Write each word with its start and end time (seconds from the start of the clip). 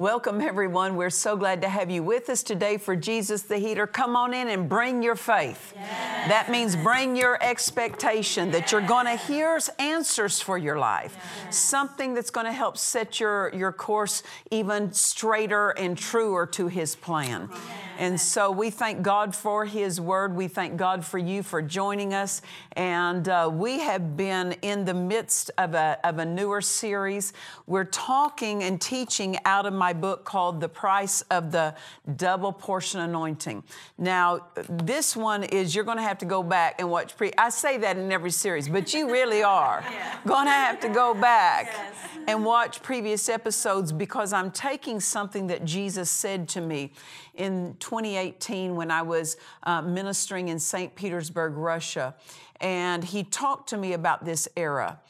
Welcome, 0.00 0.40
everyone. 0.40 0.96
We're 0.96 1.10
so 1.10 1.36
glad 1.36 1.60
to 1.60 1.68
have 1.68 1.90
you 1.90 2.02
with 2.02 2.30
us 2.30 2.42
today 2.42 2.78
for 2.78 2.96
Jesus 2.96 3.42
the 3.42 3.58
Healer. 3.58 3.86
Come 3.86 4.16
on 4.16 4.32
in 4.32 4.48
and 4.48 4.66
bring 4.66 5.02
your 5.02 5.14
faith. 5.14 5.74
That 5.74 6.50
means 6.50 6.74
bring 6.74 7.16
your 7.16 7.36
expectation 7.42 8.50
that 8.52 8.72
you're 8.72 8.80
going 8.80 9.04
to 9.04 9.16
hear 9.16 9.58
answers 9.78 10.40
for 10.40 10.56
your 10.56 10.78
life, 10.78 11.18
something 11.50 12.14
that's 12.14 12.30
going 12.30 12.46
to 12.46 12.52
help 12.52 12.78
set 12.78 13.20
your, 13.20 13.54
your 13.54 13.72
course 13.72 14.22
even 14.50 14.90
straighter 14.94 15.72
and 15.72 15.98
truer 15.98 16.46
to 16.46 16.68
His 16.68 16.96
plan. 16.96 17.50
And 17.98 18.18
so 18.18 18.50
we 18.50 18.70
thank 18.70 19.02
God 19.02 19.36
for 19.36 19.66
His 19.66 20.00
Word. 20.00 20.34
We 20.34 20.48
thank 20.48 20.78
God 20.78 21.04
for 21.04 21.18
you 21.18 21.42
for 21.42 21.60
joining 21.60 22.14
us. 22.14 22.40
And 22.72 23.28
uh, 23.28 23.50
we 23.52 23.80
have 23.80 24.16
been 24.16 24.52
in 24.62 24.86
the 24.86 24.94
midst 24.94 25.50
of 25.58 25.74
a, 25.74 25.98
of 26.02 26.18
a 26.18 26.24
newer 26.24 26.62
series. 26.62 27.34
We're 27.66 27.84
talking 27.84 28.62
and 28.62 28.80
teaching 28.80 29.36
out 29.44 29.66
of 29.66 29.74
my 29.74 29.89
book 29.92 30.24
called 30.24 30.60
The 30.60 30.68
Price 30.68 31.22
of 31.30 31.52
the 31.52 31.74
Double 32.16 32.52
Portion 32.52 33.00
Anointing. 33.00 33.62
Now, 33.98 34.46
this 34.68 35.16
one 35.16 35.44
is 35.44 35.74
you're 35.74 35.84
going 35.84 35.96
to 35.98 36.02
have 36.02 36.18
to 36.18 36.26
go 36.26 36.42
back 36.42 36.76
and 36.78 36.90
watch 36.90 37.16
pre. 37.16 37.32
I 37.36 37.50
say 37.50 37.78
that 37.78 37.96
in 37.96 38.10
every 38.12 38.30
series, 38.30 38.68
but 38.68 38.92
you 38.94 39.10
really 39.10 39.42
are 39.44 39.84
going 40.26 40.46
to 40.46 40.52
have 40.52 40.80
to 40.80 40.88
go 40.88 41.14
back 41.14 41.74
and 42.26 42.44
watch 42.44 42.82
previous 42.82 43.28
episodes 43.28 43.92
because 43.92 44.32
I'm 44.32 44.50
taking 44.50 45.00
something 45.00 45.46
that 45.48 45.64
Jesus 45.64 46.10
said 46.10 46.48
to 46.50 46.60
me 46.60 46.92
in 47.34 47.76
2018 47.80 48.76
when 48.76 48.90
I 48.90 49.02
was 49.02 49.36
uh, 49.62 49.82
ministering 49.82 50.48
in 50.48 50.58
St. 50.58 50.94
Petersburg, 50.94 51.54
Russia. 51.56 52.14
And 52.60 53.02
he 53.02 53.24
talked 53.24 53.68
to 53.70 53.76
me 53.76 53.94
about 53.94 54.24
this 54.24 54.48
era 54.56 55.00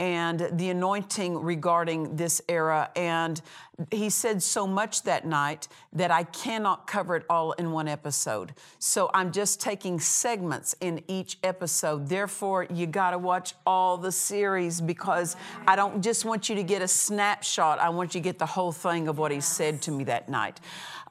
and 0.00 0.48
the 0.52 0.70
anointing 0.70 1.36
regarding 1.36 2.16
this 2.16 2.40
era. 2.48 2.90
And 2.96 3.40
he 3.90 4.08
said 4.08 4.42
so 4.42 4.66
much 4.66 5.02
that 5.02 5.26
night 5.26 5.68
that 5.92 6.10
I 6.10 6.24
cannot 6.24 6.86
cover 6.86 7.16
it 7.16 7.24
all 7.28 7.52
in 7.52 7.70
one 7.70 7.86
episode. 7.86 8.54
So 8.78 9.10
I'm 9.12 9.30
just 9.30 9.60
taking 9.60 10.00
segments 10.00 10.74
in 10.80 11.02
each 11.06 11.36
episode. 11.44 12.08
Therefore, 12.08 12.66
you 12.72 12.86
got 12.86 13.10
to 13.10 13.18
watch 13.18 13.52
all 13.66 13.98
the 13.98 14.10
series 14.10 14.80
because 14.80 15.36
I 15.66 15.76
don't 15.76 16.02
just 16.02 16.24
want 16.24 16.48
you 16.48 16.54
to 16.54 16.62
get 16.62 16.80
a 16.80 16.88
snapshot, 16.88 17.78
I 17.78 17.90
want 17.90 18.14
you 18.14 18.20
to 18.20 18.24
get 18.24 18.38
the 18.38 18.46
whole 18.46 18.72
thing 18.72 19.06
of 19.06 19.18
what 19.18 19.30
he 19.30 19.40
said 19.42 19.82
to 19.82 19.90
me 19.90 20.04
that 20.04 20.30
night. 20.30 20.60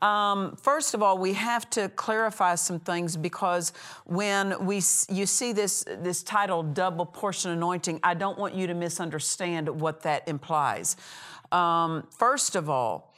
Um, 0.01 0.55
first 0.55 0.93
of 0.93 1.03
all, 1.03 1.17
we 1.17 1.33
have 1.33 1.69
to 1.71 1.89
clarify 1.89 2.55
some 2.55 2.79
things 2.79 3.17
because 3.17 3.73
when 4.05 4.65
we 4.65 4.75
you 5.09 5.25
see 5.25 5.51
this 5.51 5.83
this 5.87 6.23
title 6.23 6.63
"double 6.63 7.05
portion 7.05 7.51
anointing," 7.51 7.99
I 8.03 8.13
don't 8.13 8.37
want 8.39 8.55
you 8.55 8.67
to 8.67 8.73
misunderstand 8.73 9.67
what 9.67 10.03
that 10.03 10.27
implies. 10.27 10.95
Um, 11.51 12.07
first 12.17 12.55
of 12.55 12.69
all, 12.69 13.08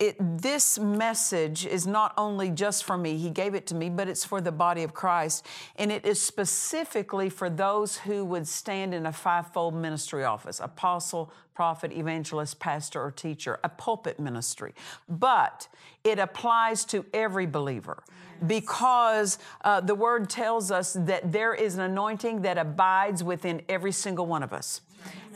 it, 0.00 0.16
this 0.18 0.78
message 0.78 1.66
is 1.66 1.86
not 1.86 2.14
only 2.16 2.48
just 2.48 2.84
for 2.84 2.96
me, 2.96 3.18
he 3.18 3.28
gave 3.28 3.54
it 3.54 3.66
to 3.66 3.74
me, 3.74 3.90
but 3.90 4.08
it's 4.08 4.24
for 4.24 4.40
the 4.40 4.50
body 4.50 4.82
of 4.82 4.94
Christ. 4.94 5.46
And 5.76 5.92
it 5.92 6.06
is 6.06 6.20
specifically 6.20 7.28
for 7.28 7.50
those 7.50 7.98
who 7.98 8.24
would 8.24 8.48
stand 8.48 8.94
in 8.94 9.04
a 9.04 9.12
fivefold 9.12 9.74
ministry 9.74 10.24
office 10.24 10.58
apostle, 10.58 11.30
prophet, 11.54 11.92
evangelist, 11.92 12.58
pastor, 12.58 13.02
or 13.02 13.10
teacher, 13.10 13.60
a 13.62 13.68
pulpit 13.68 14.18
ministry. 14.18 14.72
But 15.06 15.68
it 16.02 16.18
applies 16.18 16.86
to 16.86 17.04
every 17.12 17.44
believer 17.44 18.02
because 18.46 19.38
uh, 19.64 19.82
the 19.82 19.94
word 19.94 20.30
tells 20.30 20.70
us 20.70 20.94
that 20.94 21.30
there 21.30 21.52
is 21.52 21.74
an 21.74 21.82
anointing 21.82 22.40
that 22.40 22.56
abides 22.56 23.22
within 23.22 23.60
every 23.68 23.92
single 23.92 24.24
one 24.24 24.42
of 24.42 24.54
us. 24.54 24.80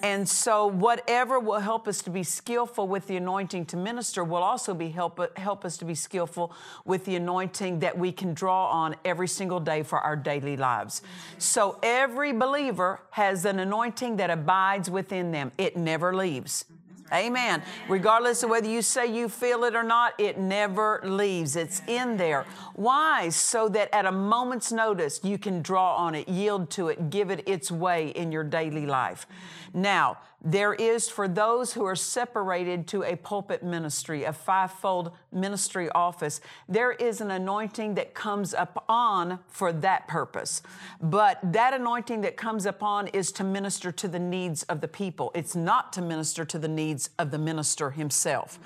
And 0.02 0.28
so, 0.28 0.66
whatever 0.66 1.40
will 1.40 1.60
help 1.60 1.88
us 1.88 2.02
to 2.02 2.10
be 2.10 2.24
skillful 2.24 2.86
with 2.86 3.06
the 3.06 3.16
anointing 3.16 3.64
to 3.66 3.76
minister 3.78 4.22
will 4.22 4.42
also 4.42 4.74
be 4.74 4.90
help, 4.90 5.38
help 5.38 5.64
us 5.64 5.78
to 5.78 5.86
be 5.86 5.94
skillful 5.94 6.52
with 6.84 7.06
the 7.06 7.16
anointing 7.16 7.78
that 7.78 7.96
we 7.96 8.12
can 8.12 8.34
draw 8.34 8.66
on 8.66 8.96
every 9.04 9.28
single 9.28 9.60
day 9.60 9.82
for 9.82 9.98
our 9.98 10.14
daily 10.14 10.58
lives. 10.58 11.00
So, 11.38 11.78
every 11.82 12.32
believer 12.32 13.00
has 13.12 13.46
an 13.46 13.58
anointing 13.58 14.16
that 14.16 14.28
abides 14.28 14.90
within 14.90 15.32
them, 15.32 15.52
it 15.56 15.74
never 15.74 16.14
leaves. 16.14 16.66
Amen. 17.14 17.62
Regardless 17.88 18.42
of 18.42 18.50
whether 18.50 18.68
you 18.68 18.82
say 18.82 19.06
you 19.06 19.28
feel 19.28 19.64
it 19.64 19.74
or 19.74 19.82
not, 19.82 20.14
it 20.18 20.38
never 20.38 21.00
leaves. 21.04 21.56
It's 21.56 21.80
in 21.86 22.16
there. 22.16 22.44
Why? 22.74 23.28
So 23.28 23.68
that 23.70 23.94
at 23.94 24.06
a 24.06 24.12
moment's 24.12 24.72
notice, 24.72 25.20
you 25.22 25.38
can 25.38 25.62
draw 25.62 25.96
on 25.96 26.14
it, 26.14 26.28
yield 26.28 26.70
to 26.72 26.88
it, 26.88 27.10
give 27.10 27.30
it 27.30 27.48
its 27.48 27.70
way 27.70 28.08
in 28.08 28.32
your 28.32 28.44
daily 28.44 28.86
life. 28.86 29.26
Now, 29.72 30.18
there 30.44 30.74
is 30.74 31.08
for 31.08 31.26
those 31.26 31.72
who 31.72 31.84
are 31.86 31.96
separated 31.96 32.86
to 32.88 33.02
a 33.02 33.16
pulpit 33.16 33.62
ministry, 33.62 34.24
a 34.24 34.32
fivefold 34.32 35.10
ministry 35.32 35.88
office, 35.90 36.42
there 36.68 36.92
is 36.92 37.22
an 37.22 37.30
anointing 37.30 37.94
that 37.94 38.12
comes 38.12 38.54
upon 38.56 39.38
for 39.48 39.72
that 39.72 40.06
purpose. 40.06 40.62
But 41.00 41.38
that 41.42 41.72
anointing 41.72 42.20
that 42.20 42.36
comes 42.36 42.66
upon 42.66 43.08
is 43.08 43.32
to 43.32 43.44
minister 43.44 43.90
to 43.92 44.06
the 44.06 44.18
needs 44.18 44.64
of 44.64 44.82
the 44.82 44.88
people. 44.88 45.30
It's 45.34 45.56
not 45.56 45.94
to 45.94 46.02
minister 46.02 46.44
to 46.44 46.58
the 46.58 46.68
needs 46.68 47.08
of 47.18 47.30
the 47.30 47.38
minister 47.38 47.90
himself. 47.92 48.58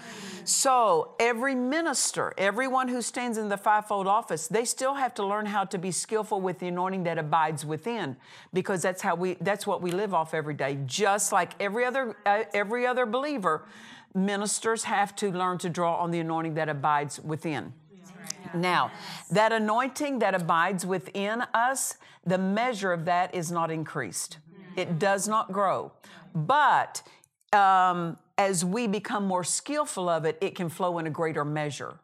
So, 0.44 1.14
every 1.20 1.54
minister, 1.54 2.34
everyone 2.36 2.88
who 2.88 3.02
stands 3.02 3.38
in 3.38 3.48
the 3.48 3.56
fivefold 3.56 4.06
office, 4.06 4.48
they 4.48 4.64
still 4.64 4.94
have 4.94 5.14
to 5.14 5.24
learn 5.24 5.46
how 5.46 5.64
to 5.66 5.78
be 5.78 5.92
skillful 5.92 6.40
with 6.40 6.58
the 6.58 6.68
anointing 6.68 7.04
that 7.04 7.18
abides 7.18 7.64
within 7.64 8.16
because 8.52 8.82
that's 8.82 9.02
how 9.02 9.14
we 9.14 9.34
that's 9.40 9.66
what 9.66 9.82
we 9.82 9.90
live 9.90 10.12
off 10.14 10.34
every 10.34 10.54
day. 10.54 10.78
Just 10.86 11.32
like 11.32 11.52
every 11.60 11.67
other 11.76 12.16
uh, 12.26 12.44
every 12.54 12.86
other 12.86 13.06
believer, 13.06 13.64
ministers 14.14 14.84
have 14.84 15.14
to 15.16 15.30
learn 15.30 15.58
to 15.58 15.68
draw 15.68 15.96
on 15.96 16.10
the 16.10 16.20
anointing 16.20 16.54
that 16.54 16.68
abides 16.68 17.20
within. 17.20 17.72
Now, 18.54 18.90
that 19.30 19.52
anointing 19.52 20.20
that 20.20 20.34
abides 20.34 20.86
within 20.86 21.42
us, 21.52 21.96
the 22.24 22.38
measure 22.38 22.92
of 22.92 23.04
that 23.04 23.34
is 23.34 23.50
not 23.50 23.70
increased. 23.70 24.38
It 24.76 24.98
does 24.98 25.28
not 25.28 25.52
grow. 25.52 25.92
But 26.34 27.02
um, 27.52 28.16
as 28.36 28.64
we 28.64 28.86
become 28.86 29.26
more 29.26 29.44
skillful 29.44 30.08
of 30.08 30.24
it, 30.24 30.38
it 30.40 30.54
can 30.54 30.68
flow 30.68 30.98
in 30.98 31.06
a 31.06 31.10
greater 31.10 31.44
measure. 31.44 31.98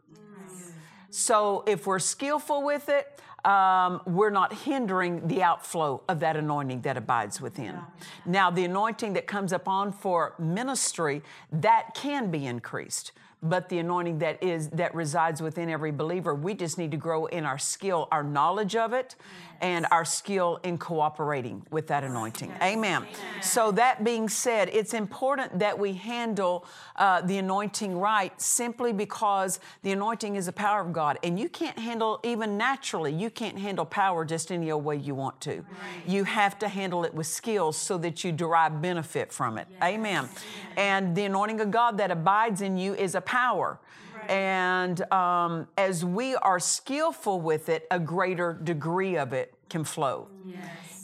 So 1.10 1.62
if 1.66 1.86
we're 1.86 2.00
skillful 2.00 2.64
with 2.64 2.88
it, 2.88 3.20
um, 3.44 4.00
we're 4.06 4.30
not 4.30 4.52
hindering 4.52 5.26
the 5.28 5.42
outflow 5.42 6.02
of 6.08 6.20
that 6.20 6.36
anointing 6.36 6.80
that 6.82 6.96
abides 6.96 7.40
within. 7.40 7.78
Now, 8.24 8.50
the 8.50 8.64
anointing 8.64 9.12
that 9.14 9.26
comes 9.26 9.52
upon 9.52 9.92
for 9.92 10.34
ministry, 10.38 11.22
that 11.52 11.94
can 11.94 12.30
be 12.30 12.46
increased. 12.46 13.12
But 13.44 13.68
the 13.68 13.78
anointing 13.78 14.20
that 14.20 14.42
is 14.42 14.70
that 14.70 14.94
resides 14.94 15.42
within 15.42 15.68
every 15.68 15.92
believer, 15.92 16.34
we 16.34 16.54
just 16.54 16.78
need 16.78 16.90
to 16.92 16.96
grow 16.96 17.26
in 17.26 17.44
our 17.44 17.58
skill, 17.58 18.08
our 18.10 18.22
knowledge 18.22 18.74
of 18.74 18.94
it, 18.94 19.16
and 19.60 19.86
our 19.90 20.04
skill 20.04 20.60
in 20.64 20.78
cooperating 20.78 21.64
with 21.70 21.86
that 21.88 22.04
anointing. 22.04 22.52
Amen. 22.62 23.06
So 23.42 23.70
that 23.72 24.02
being 24.02 24.28
said, 24.30 24.70
it's 24.72 24.94
important 24.94 25.58
that 25.58 25.78
we 25.78 25.92
handle 25.92 26.66
uh, 26.96 27.20
the 27.20 27.36
anointing 27.38 27.98
right, 27.98 28.38
simply 28.40 28.92
because 28.92 29.60
the 29.82 29.92
anointing 29.92 30.36
is 30.36 30.46
the 30.46 30.52
power 30.52 30.80
of 30.80 30.92
God, 30.92 31.18
and 31.22 31.38
you 31.38 31.48
can't 31.48 31.78
handle 31.78 32.20
even 32.24 32.56
naturally. 32.56 33.12
You 33.12 33.28
can't 33.28 33.58
handle 33.58 33.84
power 33.84 34.24
just 34.24 34.50
any 34.50 34.70
old 34.70 34.84
way 34.84 34.96
you 34.96 35.14
want 35.14 35.40
to. 35.42 35.64
You 36.06 36.24
have 36.24 36.58
to 36.60 36.68
handle 36.68 37.04
it 37.04 37.12
with 37.12 37.26
skills 37.26 37.76
so 37.76 37.98
that 37.98 38.24
you 38.24 38.32
derive 38.32 38.80
benefit 38.80 39.32
from 39.32 39.58
it. 39.58 39.68
Amen. 39.82 40.28
And 40.76 41.14
the 41.14 41.24
anointing 41.24 41.60
of 41.60 41.70
God 41.70 41.98
that 41.98 42.10
abides 42.10 42.60
in 42.62 42.76
you 42.76 42.94
is 42.94 43.14
a 43.14 43.20
power. 43.34 43.80
And 44.28 45.12
um, 45.12 45.66
as 45.76 46.04
we 46.04 46.36
are 46.36 46.60
skillful 46.60 47.40
with 47.40 47.68
it, 47.68 47.86
a 47.90 47.98
greater 47.98 48.52
degree 48.52 49.16
of 49.16 49.32
it 49.32 49.52
can 49.68 49.82
flow. 49.84 50.28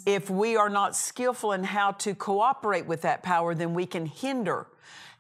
If 0.06 0.30
we 0.30 0.56
are 0.56 0.70
not 0.70 0.96
skillful 0.96 1.52
in 1.52 1.64
how 1.64 1.90
to 1.92 2.14
cooperate 2.14 2.86
with 2.86 3.02
that 3.02 3.22
power, 3.22 3.54
then 3.54 3.74
we 3.74 3.84
can 3.84 4.06
hinder 4.06 4.66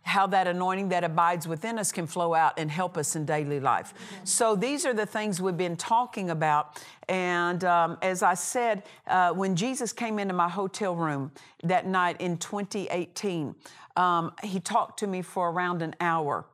how 0.02 0.26
that 0.28 0.46
anointing 0.46 0.88
that 0.90 1.04
abides 1.04 1.46
within 1.46 1.78
us 1.78 1.92
can 1.92 2.06
flow 2.06 2.32
out 2.32 2.54
and 2.58 2.70
help 2.70 2.96
us 2.96 3.16
in 3.16 3.26
daily 3.26 3.60
life. 3.60 3.92
So 4.24 4.56
these 4.56 4.86
are 4.86 4.94
the 4.94 5.04
things 5.04 5.42
we've 5.42 5.56
been 5.56 5.76
talking 5.76 6.30
about. 6.30 6.82
And 7.08 7.62
um, 7.64 7.98
as 8.00 8.22
I 8.22 8.34
said, 8.34 8.84
uh, 9.06 9.32
when 9.32 9.56
Jesus 9.56 9.92
came 9.92 10.18
into 10.18 10.32
my 10.32 10.48
hotel 10.48 10.94
room 10.94 11.32
that 11.64 11.86
night 11.86 12.20
in 12.20 12.38
2018, 12.38 13.54
um, 13.96 14.32
he 14.42 14.60
talked 14.60 14.98
to 15.00 15.06
me 15.06 15.22
for 15.22 15.50
around 15.50 15.82
an 15.82 15.94
hour. 16.00 16.46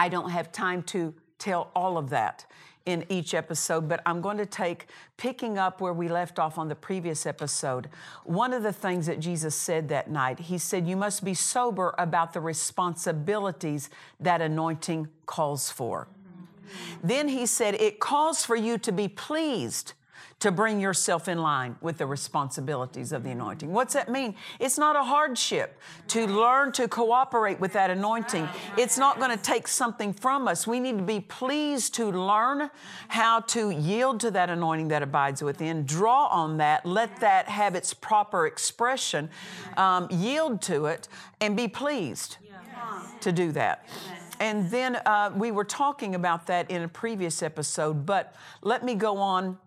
I 0.00 0.08
don't 0.08 0.30
have 0.30 0.50
time 0.50 0.82
to 0.84 1.12
tell 1.38 1.70
all 1.76 1.98
of 1.98 2.08
that 2.08 2.46
in 2.86 3.04
each 3.10 3.34
episode, 3.34 3.86
but 3.86 4.00
I'm 4.06 4.22
going 4.22 4.38
to 4.38 4.46
take, 4.46 4.86
picking 5.18 5.58
up 5.58 5.82
where 5.82 5.92
we 5.92 6.08
left 6.08 6.38
off 6.38 6.56
on 6.56 6.68
the 6.68 6.74
previous 6.74 7.26
episode, 7.26 7.90
one 8.24 8.54
of 8.54 8.62
the 8.62 8.72
things 8.72 9.04
that 9.08 9.20
Jesus 9.20 9.54
said 9.54 9.90
that 9.90 10.10
night, 10.10 10.40
he 10.40 10.56
said, 10.56 10.88
You 10.88 10.96
must 10.96 11.22
be 11.22 11.34
sober 11.34 11.94
about 11.98 12.32
the 12.32 12.40
responsibilities 12.40 13.90
that 14.20 14.40
anointing 14.40 15.08
calls 15.26 15.70
for. 15.70 16.08
Then 17.04 17.28
he 17.28 17.44
said, 17.44 17.74
It 17.74 18.00
calls 18.00 18.42
for 18.42 18.56
you 18.56 18.78
to 18.78 18.92
be 18.92 19.06
pleased 19.06 19.92
to 20.40 20.50
bring 20.50 20.80
yourself 20.80 21.28
in 21.28 21.38
line 21.38 21.76
with 21.80 21.98
the 21.98 22.06
responsibilities 22.06 23.12
of 23.12 23.22
the 23.22 23.30
anointing. 23.30 23.72
What's 23.72 23.92
that 23.92 24.08
mean? 24.08 24.34
It's 24.58 24.78
not 24.78 24.96
a 24.96 25.02
hardship 25.02 25.78
to 26.08 26.26
learn 26.26 26.72
to 26.72 26.88
cooperate 26.88 27.60
with 27.60 27.74
that 27.74 27.90
anointing. 27.90 28.48
It's 28.78 28.96
not 28.96 29.18
going 29.18 29.30
to 29.30 29.42
take 29.42 29.68
something 29.68 30.14
from 30.14 30.48
us. 30.48 30.66
We 30.66 30.80
need 30.80 30.96
to 30.96 31.04
be 31.04 31.20
pleased 31.20 31.94
to 31.94 32.10
learn 32.10 32.70
how 33.08 33.40
to 33.40 33.70
yield 33.70 34.20
to 34.20 34.30
that 34.30 34.48
anointing 34.48 34.88
that 34.88 35.02
abides 35.02 35.42
within, 35.42 35.84
draw 35.84 36.26
on 36.28 36.56
that, 36.56 36.86
let 36.86 37.20
that 37.20 37.48
have 37.48 37.74
its 37.74 37.92
proper 37.92 38.46
expression, 38.46 39.28
um, 39.76 40.08
yield 40.10 40.62
to 40.62 40.86
it, 40.86 41.06
and 41.40 41.54
be 41.54 41.68
pleased 41.68 42.38
to 43.20 43.30
do 43.30 43.52
that. 43.52 43.86
And 44.40 44.70
then 44.70 44.96
uh, 44.96 45.32
we 45.36 45.50
were 45.50 45.64
talking 45.64 46.14
about 46.14 46.46
that 46.46 46.70
in 46.70 46.80
a 46.80 46.88
previous 46.88 47.42
episode, 47.42 48.06
but 48.06 48.34
let 48.62 48.82
me 48.82 48.94
go 48.94 49.18
on 49.18 49.58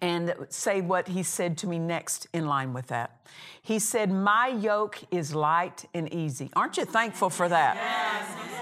and 0.00 0.34
say 0.48 0.80
what 0.80 1.08
he 1.08 1.22
said 1.22 1.58
to 1.58 1.66
me 1.66 1.78
next 1.78 2.26
in 2.32 2.46
line 2.46 2.72
with 2.72 2.86
that. 2.88 3.18
He 3.62 3.78
said, 3.78 4.10
My 4.10 4.48
yoke 4.48 5.00
is 5.10 5.34
light 5.34 5.84
and 5.94 6.12
easy. 6.12 6.50
Aren't 6.56 6.76
you 6.76 6.84
thankful 6.84 7.30
for 7.30 7.48
that? 7.48 7.76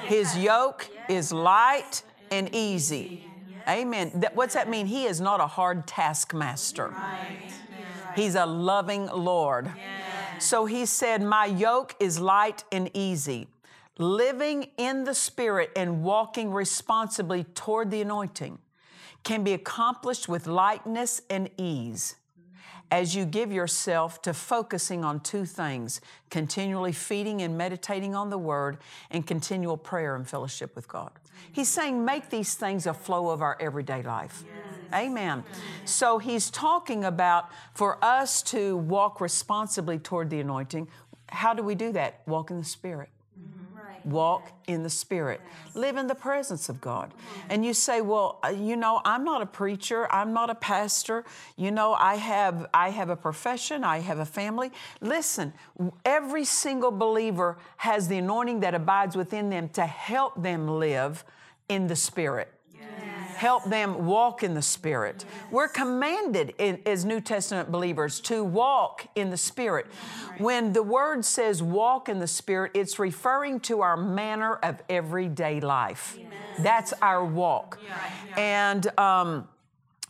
His 0.04 0.36
yoke 0.36 0.88
is 1.08 1.32
light 1.32 2.02
and 2.30 2.54
easy. 2.54 3.24
Amen. 3.68 4.10
That, 4.16 4.34
what's 4.34 4.54
that 4.54 4.68
mean? 4.68 4.86
He 4.86 5.04
is 5.04 5.20
not 5.20 5.40
a 5.40 5.46
hard 5.46 5.86
taskmaster, 5.86 6.94
He's 8.14 8.34
a 8.34 8.46
loving 8.46 9.06
Lord. 9.06 9.70
So 10.38 10.66
he 10.66 10.86
said, 10.86 11.22
My 11.22 11.46
yoke 11.46 11.94
is 12.00 12.18
light 12.18 12.64
and 12.72 12.90
easy. 12.94 13.46
Living 13.98 14.70
in 14.76 15.04
the 15.04 15.14
Spirit 15.14 15.70
and 15.76 16.02
walking 16.02 16.50
responsibly 16.50 17.44
toward 17.44 17.90
the 17.90 18.00
anointing 18.00 18.58
can 19.24 19.44
be 19.44 19.52
accomplished 19.52 20.28
with 20.28 20.46
lightness 20.46 21.22
and 21.30 21.48
ease 21.56 22.16
as 22.90 23.16
you 23.16 23.24
give 23.24 23.50
yourself 23.50 24.20
to 24.20 24.34
focusing 24.34 25.02
on 25.02 25.18
two 25.20 25.46
things 25.46 26.00
continually 26.28 26.92
feeding 26.92 27.40
and 27.40 27.56
meditating 27.56 28.14
on 28.14 28.28
the 28.28 28.36
Word, 28.36 28.78
and 29.10 29.26
continual 29.26 29.76
prayer 29.76 30.14
and 30.14 30.28
fellowship 30.28 30.76
with 30.76 30.88
God. 30.88 31.10
He's 31.52 31.68
saying, 31.68 32.04
make 32.04 32.30
these 32.30 32.54
things 32.54 32.86
a 32.86 32.94
flow 32.94 33.30
of 33.30 33.40
our 33.42 33.56
everyday 33.60 34.02
life. 34.02 34.44
Amen. 34.92 35.42
So 35.86 36.18
he's 36.18 36.50
talking 36.50 37.04
about 37.04 37.50
for 37.74 38.02
us 38.04 38.42
to 38.44 38.76
walk 38.76 39.20
responsibly 39.20 39.98
toward 39.98 40.28
the 40.28 40.40
anointing. 40.40 40.88
How 41.28 41.54
do 41.54 41.62
we 41.62 41.74
do 41.74 41.92
that? 41.92 42.20
Walk 42.26 42.50
in 42.50 42.58
the 42.58 42.64
Spirit 42.64 43.08
walk 44.04 44.50
in 44.66 44.82
the 44.82 44.90
Spirit, 44.90 45.40
live 45.74 45.96
in 45.96 46.06
the 46.06 46.14
presence 46.14 46.68
of 46.68 46.80
God. 46.80 47.12
And 47.48 47.64
you 47.64 47.74
say, 47.74 48.00
"Well, 48.00 48.38
uh, 48.44 48.48
you 48.48 48.76
know, 48.76 49.00
I'm 49.04 49.24
not 49.24 49.42
a 49.42 49.46
preacher, 49.46 50.10
I'm 50.12 50.32
not 50.32 50.50
a 50.50 50.54
pastor. 50.54 51.24
You 51.56 51.70
know, 51.70 51.94
I 51.94 52.16
have 52.16 52.66
I 52.72 52.90
have 52.90 53.10
a 53.10 53.16
profession, 53.16 53.84
I 53.84 53.98
have 54.00 54.18
a 54.18 54.26
family." 54.26 54.72
Listen, 55.00 55.52
every 56.04 56.44
single 56.44 56.90
believer 56.90 57.58
has 57.78 58.08
the 58.08 58.18
anointing 58.18 58.60
that 58.60 58.74
abides 58.74 59.16
within 59.16 59.50
them 59.50 59.68
to 59.70 59.86
help 59.86 60.40
them 60.42 60.68
live 60.68 61.24
in 61.68 61.86
the 61.86 61.96
Spirit 61.96 62.52
help 63.42 63.64
them 63.64 64.06
walk 64.06 64.44
in 64.44 64.54
the 64.54 64.62
Spirit. 64.62 65.24
We're 65.50 65.66
commanded 65.66 66.54
in, 66.58 66.78
as 66.86 67.04
New 67.04 67.20
Testament 67.20 67.72
believers 67.72 68.20
to 68.20 68.44
walk 68.44 69.08
in 69.16 69.30
the 69.30 69.36
Spirit. 69.36 69.86
When 70.38 70.72
the 70.72 70.82
word 70.84 71.24
says 71.24 71.60
walk 71.60 72.08
in 72.08 72.20
the 72.20 72.28
Spirit, 72.28 72.70
it's 72.74 73.00
referring 73.00 73.58
to 73.62 73.80
our 73.80 73.96
manner 73.96 74.54
of 74.54 74.80
everyday 74.88 75.58
life. 75.58 76.16
That's 76.60 76.92
our 77.02 77.24
walk. 77.24 77.80
And, 78.36 78.86
um, 78.98 79.48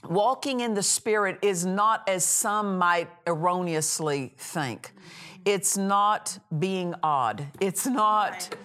Walking 0.08 0.58
in 0.58 0.74
the 0.74 0.82
Spirit 0.82 1.38
is 1.42 1.64
not 1.64 2.08
as 2.08 2.24
some 2.24 2.76
might 2.76 3.08
erroneously 3.24 4.32
think. 4.36 4.92
It's 5.44 5.76
not 5.76 6.40
being 6.58 6.96
odd. 7.04 7.46
It's 7.60 7.86
not. 7.86 8.56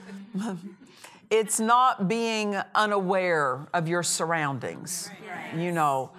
It's 1.29 1.59
not 1.59 2.07
being 2.07 2.55
unaware 2.75 3.67
of 3.73 3.87
your 3.87 4.03
surroundings, 4.03 5.09
you 5.55 5.71
know. 5.71 6.11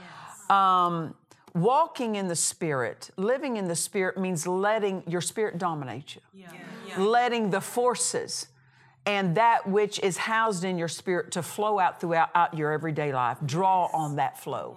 Um, 0.51 1.15
walking 1.55 2.17
in 2.17 2.29
the 2.29 2.37
Spirit, 2.37 3.11
living 3.17 3.57
in 3.57 3.69
the 3.69 3.75
Spirit 3.77 4.19
means 4.19 4.47
letting 4.47 5.03
your 5.07 5.21
Spirit 5.21 5.59
dominate 5.59 6.15
you, 6.15 6.21
yeah. 6.35 6.53
Yeah. 6.87 7.01
letting 7.01 7.51
the 7.51 7.61
forces 7.61 8.49
and 9.09 9.37
that 9.37 9.67
which 9.67 9.99
is 10.01 10.19
housed 10.19 10.65
in 10.65 10.77
your 10.77 10.89
spirit 10.89 11.33
to 11.33 11.43
flow 11.43 11.79
out 11.79 11.99
throughout 11.99 12.29
out 12.35 12.55
your 12.57 12.73
everyday 12.73 13.11
life. 13.11 13.39
Draw 13.45 13.87
on 13.87 14.17
that 14.17 14.39
flow. 14.39 14.77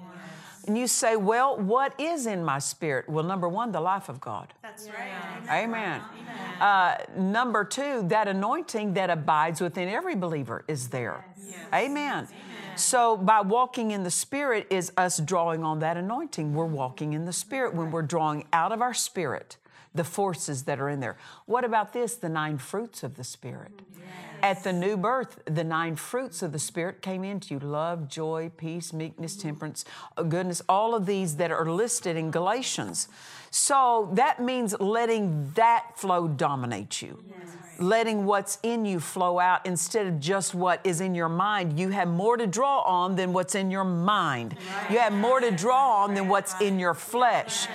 And 0.68 0.78
you 0.78 0.88
say, 0.88 1.16
Well, 1.16 1.58
what 1.58 2.00
is 2.00 2.26
in 2.26 2.44
my 2.44 2.60
spirit? 2.60 3.10
Well, 3.10 3.24
number 3.24 3.50
one, 3.50 3.72
the 3.72 3.82
life 3.82 4.10
of 4.10 4.20
God. 4.20 4.54
That's 4.62 4.88
right. 4.90 5.10
Amen. 5.50 6.02
Amen. 6.02 6.62
Uh, 6.62 6.98
number 7.18 7.64
two, 7.64 8.08
that 8.08 8.28
anointing 8.28 8.94
that 8.94 9.10
abides 9.10 9.62
within 9.62 9.90
every 9.90 10.16
believer 10.16 10.64
is 10.68 10.90
there. 10.90 11.26
Yes. 11.38 11.58
Amen. 11.74 12.28
Amen. 12.28 12.28
So, 12.76 13.18
by 13.18 13.42
walking 13.42 13.92
in 13.92 14.04
the 14.04 14.12
Spirit 14.12 14.68
is 14.70 14.92
us 14.96 15.20
drawing 15.20 15.64
on 15.64 15.80
that 15.80 15.98
anointing. 15.98 16.54
We're 16.54 16.66
walking 16.66 17.14
in 17.14 17.26
the 17.26 17.34
Spirit 17.34 17.74
when 17.74 17.92
we're 17.92 18.02
drawing 18.02 18.46
out 18.54 18.72
of 18.72 18.82
our 18.82 18.94
spirit 18.94 19.58
the 19.94 20.04
forces 20.04 20.64
that 20.64 20.80
are 20.80 20.90
in 20.90 21.00
there. 21.00 21.18
What 21.46 21.66
about 21.66 21.94
this? 21.94 22.16
The 22.16 22.30
nine 22.30 22.58
fruits 22.58 23.04
of 23.04 23.18
the 23.18 23.24
Spirit. 23.24 23.82
Yes. 23.94 24.08
At 24.44 24.64
the 24.64 24.74
new 24.74 24.98
birth, 24.98 25.40
the 25.46 25.64
nine 25.64 25.96
fruits 25.96 26.42
of 26.42 26.52
the 26.52 26.58
Spirit 26.58 27.04
came 27.04 27.24
into 27.24 27.54
you 27.54 27.60
love, 27.60 28.08
joy, 28.08 28.52
peace, 28.58 28.92
meekness, 28.92 29.36
temperance, 29.36 29.86
uh, 30.18 30.24
goodness, 30.24 30.64
all 30.68 30.96
of 30.96 31.06
these 31.06 31.36
that 31.36 31.52
are 31.52 31.70
listed 31.70 32.18
in 32.18 32.32
Galatians. 32.32 33.08
So 33.52 34.10
that 34.14 34.40
means 34.40 34.80
letting 34.80 35.52
that 35.52 35.98
flow 35.98 36.28
dominate 36.28 37.02
you. 37.02 37.24
Yes 37.30 37.58
letting 37.82 38.26
what's 38.26 38.60
in 38.64 38.86
you 38.86 39.00
flow 39.00 39.40
out 39.40 39.66
instead 39.66 40.08
of 40.08 40.20
just 40.20 40.54
what 40.54 40.80
is 40.84 41.02
in 41.02 41.16
your 41.16 41.30
mind. 41.30 41.80
You 41.80 41.90
have 41.90 42.08
more 42.08 42.38
to 42.38 42.48
draw 42.48 42.82
on 42.82 43.16
than 43.16 43.34
what's 43.34 43.56
in 43.56 43.72
your 43.72 43.84
mind. 43.84 44.56
You 44.90 45.00
have 45.00 45.14
more 45.14 45.40
to 45.40 45.52
draw 45.52 46.04
on 46.04 46.14
than 46.14 46.28
what's 46.28 46.60
in 46.62 46.80
your 46.80 46.94
flesh. 46.94 47.68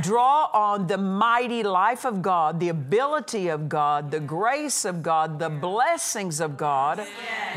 Draw 0.00 0.50
on 0.52 0.86
the 0.86 0.98
mighty 0.98 1.62
life 1.62 2.04
of 2.04 2.22
God, 2.22 2.60
the 2.60 2.70
ability 2.70 3.48
of 3.48 3.68
God, 3.68 4.10
the 4.10 4.20
grace 4.20 4.84
of 4.84 5.02
God, 5.02 5.38
the 5.38 5.50
blessings 5.50 6.40
of 6.40 6.56
God 6.56 7.06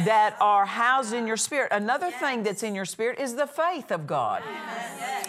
that 0.03 0.35
are 0.41 0.65
housed 0.65 1.13
in 1.13 1.25
your 1.25 1.37
spirit. 1.37 1.71
Another 1.71 2.11
thing 2.11 2.43
that's 2.43 2.63
in 2.63 2.75
your 2.75 2.85
spirit 2.85 3.19
is 3.19 3.35
the 3.35 3.47
faith 3.47 3.91
of 3.91 4.05
God. 4.05 4.43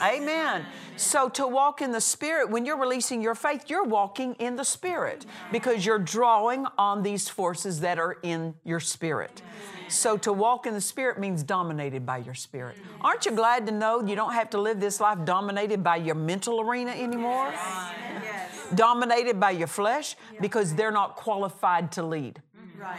Amen. 0.02 0.64
So, 0.96 1.28
to 1.30 1.46
walk 1.46 1.82
in 1.82 1.92
the 1.92 2.00
Spirit, 2.00 2.50
when 2.50 2.64
you're 2.64 2.78
releasing 2.78 3.22
your 3.22 3.34
faith, 3.34 3.64
you're 3.68 3.84
walking 3.84 4.34
in 4.34 4.56
the 4.56 4.64
Spirit 4.64 5.26
because 5.52 5.84
you're 5.84 5.98
drawing 5.98 6.66
on 6.78 7.02
these 7.02 7.28
forces 7.28 7.80
that 7.80 7.98
are 7.98 8.16
in 8.22 8.54
your 8.64 8.80
spirit. 8.80 9.42
So, 9.88 10.16
to 10.18 10.32
walk 10.32 10.66
in 10.66 10.74
the 10.74 10.80
Spirit 10.80 11.18
means 11.18 11.42
dominated 11.42 12.06
by 12.06 12.18
your 12.18 12.34
spirit. 12.34 12.76
Aren't 13.02 13.26
you 13.26 13.32
glad 13.32 13.66
to 13.66 13.72
know 13.72 14.00
you 14.02 14.16
don't 14.16 14.32
have 14.32 14.50
to 14.50 14.60
live 14.60 14.80
this 14.80 15.00
life 15.00 15.24
dominated 15.24 15.84
by 15.84 15.96
your 15.96 16.14
mental 16.14 16.60
arena 16.60 16.92
anymore? 16.92 17.50
Yes. 17.52 18.50
Dominated 18.74 19.38
by 19.38 19.50
your 19.50 19.68
flesh 19.68 20.16
because 20.40 20.74
they're 20.74 20.90
not 20.90 21.16
qualified 21.16 21.92
to 21.92 22.02
lead. 22.02 22.40
Right 22.78 22.98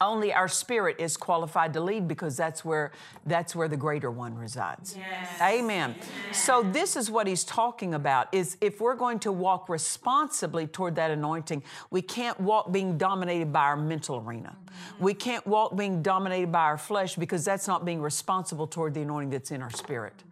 only 0.00 0.32
our 0.32 0.48
spirit 0.48 0.96
is 0.98 1.16
qualified 1.16 1.72
to 1.72 1.80
lead 1.80 2.08
because 2.08 2.36
that's 2.36 2.64
where 2.64 2.92
that's 3.26 3.54
where 3.54 3.68
the 3.68 3.76
greater 3.76 4.10
one 4.10 4.34
resides 4.34 4.96
yes. 4.96 5.40
amen. 5.40 5.90
amen 5.90 5.94
so 6.32 6.62
this 6.62 6.96
is 6.96 7.10
what 7.10 7.26
he's 7.26 7.44
talking 7.44 7.94
about 7.94 8.32
is 8.32 8.56
if 8.60 8.80
we're 8.80 8.94
going 8.94 9.18
to 9.18 9.30
walk 9.30 9.68
responsibly 9.68 10.66
toward 10.66 10.94
that 10.94 11.10
anointing 11.10 11.62
we 11.90 12.00
can't 12.02 12.38
walk 12.40 12.72
being 12.72 12.96
dominated 12.96 13.52
by 13.52 13.60
our 13.60 13.76
mental 13.76 14.22
arena 14.26 14.56
mm-hmm. 14.56 15.04
we 15.04 15.14
can't 15.14 15.46
walk 15.46 15.76
being 15.76 16.02
dominated 16.02 16.50
by 16.50 16.62
our 16.62 16.78
flesh 16.78 17.16
because 17.16 17.44
that's 17.44 17.68
not 17.68 17.84
being 17.84 18.00
responsible 18.00 18.66
toward 18.66 18.94
the 18.94 19.02
anointing 19.02 19.30
that's 19.30 19.50
in 19.50 19.62
our 19.62 19.70
spirit 19.70 20.24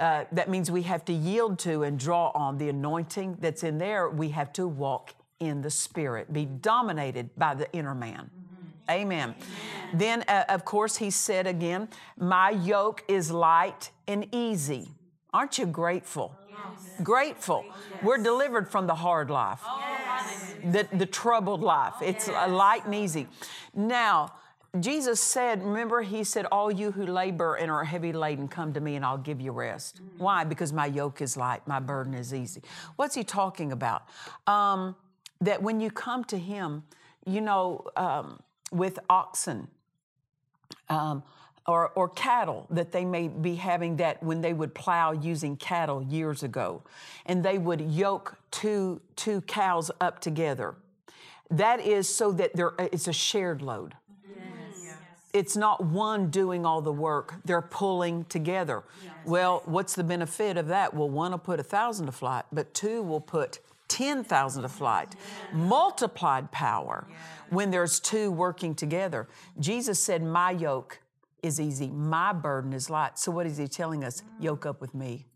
uh, 0.00 0.24
that 0.32 0.48
means 0.48 0.70
we 0.70 0.82
have 0.82 1.04
to 1.04 1.12
yield 1.12 1.58
to 1.60 1.82
and 1.82 1.98
draw 1.98 2.30
on 2.34 2.58
the 2.58 2.68
anointing 2.68 3.36
that's 3.40 3.62
in 3.62 3.78
there. 3.78 4.08
We 4.08 4.30
have 4.30 4.52
to 4.54 4.66
walk 4.66 5.14
in 5.38 5.60
the 5.60 5.70
Spirit, 5.70 6.32
be 6.32 6.44
dominated 6.44 7.30
by 7.36 7.54
the 7.54 7.70
inner 7.72 7.94
man. 7.94 8.30
Amen. 8.92 9.34
Amen. 9.34 9.34
Then, 9.94 10.24
uh, 10.28 10.44
of 10.48 10.64
course, 10.64 10.96
he 10.96 11.10
said 11.10 11.46
again, 11.46 11.88
My 12.18 12.50
yoke 12.50 13.04
is 13.08 13.30
light 13.30 13.90
and 14.06 14.26
easy. 14.32 14.88
Aren't 15.32 15.58
you 15.58 15.66
grateful? 15.66 16.36
Yes. 16.48 17.00
Grateful. 17.02 17.64
Yes. 17.66 18.02
We're 18.02 18.22
delivered 18.22 18.70
from 18.70 18.86
the 18.86 18.94
hard 18.94 19.30
life, 19.30 19.62
yes. 19.64 20.54
the, 20.64 20.96
the 20.96 21.06
troubled 21.06 21.62
life. 21.62 21.94
It's 22.02 22.28
light 22.28 22.84
and 22.84 22.94
easy. 22.94 23.26
Now, 23.74 24.32
Jesus 24.80 25.20
said, 25.20 25.62
remember, 25.62 26.00
He 26.02 26.24
said, 26.24 26.46
All 26.46 26.70
you 26.70 26.92
who 26.92 27.06
labor 27.06 27.56
and 27.56 27.70
are 27.70 27.84
heavy 27.84 28.12
laden, 28.12 28.48
come 28.48 28.72
to 28.72 28.80
me 28.80 28.96
and 28.96 29.04
I'll 29.04 29.18
give 29.18 29.40
you 29.40 29.52
rest. 29.52 29.96
Mm-hmm. 29.96 30.22
Why? 30.22 30.44
Because 30.44 30.72
my 30.72 30.86
yoke 30.86 31.20
is 31.20 31.36
light, 31.36 31.66
my 31.66 31.80
burden 31.80 32.14
is 32.14 32.32
easy. 32.32 32.62
What's 32.96 33.14
He 33.14 33.24
talking 33.24 33.72
about? 33.72 34.04
Um, 34.46 34.96
that 35.40 35.62
when 35.62 35.80
you 35.80 35.90
come 35.90 36.24
to 36.24 36.38
Him, 36.38 36.84
you 37.26 37.40
know, 37.40 37.84
um, 37.96 38.40
with 38.72 38.98
oxen, 39.08 39.68
um, 40.88 41.22
or, 41.66 41.90
or, 41.90 42.08
cattle 42.08 42.66
that 42.70 42.90
they 42.90 43.04
may 43.04 43.28
be 43.28 43.54
having 43.54 43.96
that 43.96 44.20
when 44.22 44.40
they 44.40 44.52
would 44.52 44.74
plow 44.74 45.12
using 45.12 45.56
cattle 45.56 46.02
years 46.02 46.42
ago, 46.42 46.82
and 47.26 47.44
they 47.44 47.56
would 47.56 47.80
yoke 47.80 48.36
two, 48.50 49.00
two 49.14 49.42
cows 49.42 49.90
up 50.00 50.20
together. 50.20 50.74
That 51.50 51.80
is 51.80 52.08
so 52.08 52.32
that 52.32 52.56
there, 52.56 52.72
it's 52.78 53.06
a 53.06 53.12
shared 53.12 53.62
load. 53.62 53.94
It's 55.32 55.56
not 55.56 55.82
one 55.82 56.28
doing 56.28 56.66
all 56.66 56.82
the 56.82 56.92
work, 56.92 57.36
they're 57.44 57.62
pulling 57.62 58.24
together. 58.26 58.82
Yes. 59.02 59.14
Well, 59.24 59.62
what's 59.64 59.94
the 59.94 60.04
benefit 60.04 60.58
of 60.58 60.68
that? 60.68 60.92
Well, 60.92 61.08
one 61.08 61.30
will 61.30 61.38
put 61.38 61.58
a 61.58 61.62
thousand 61.62 62.06
to 62.06 62.12
flight, 62.12 62.44
but 62.52 62.74
two 62.74 63.02
will 63.02 63.20
put 63.20 63.60
10,000 63.92 64.62
to 64.62 64.68
flight. 64.68 65.14
Yes. 65.14 65.52
Multiplied 65.52 66.50
power 66.50 67.06
yes. 67.08 67.18
when 67.50 67.70
there's 67.70 68.00
two 68.00 68.30
working 68.30 68.74
together. 68.74 69.28
Jesus 69.60 70.00
said, 70.00 70.22
My 70.22 70.50
yoke 70.50 71.00
is 71.42 71.60
easy, 71.60 71.88
my 71.88 72.32
burden 72.32 72.72
is 72.72 72.88
light. 72.88 73.18
So, 73.18 73.30
what 73.30 73.46
is 73.46 73.58
he 73.58 73.68
telling 73.68 74.02
us? 74.02 74.22
Yoke 74.40 74.64
up 74.64 74.80
with 74.80 74.94
me. 74.94 75.26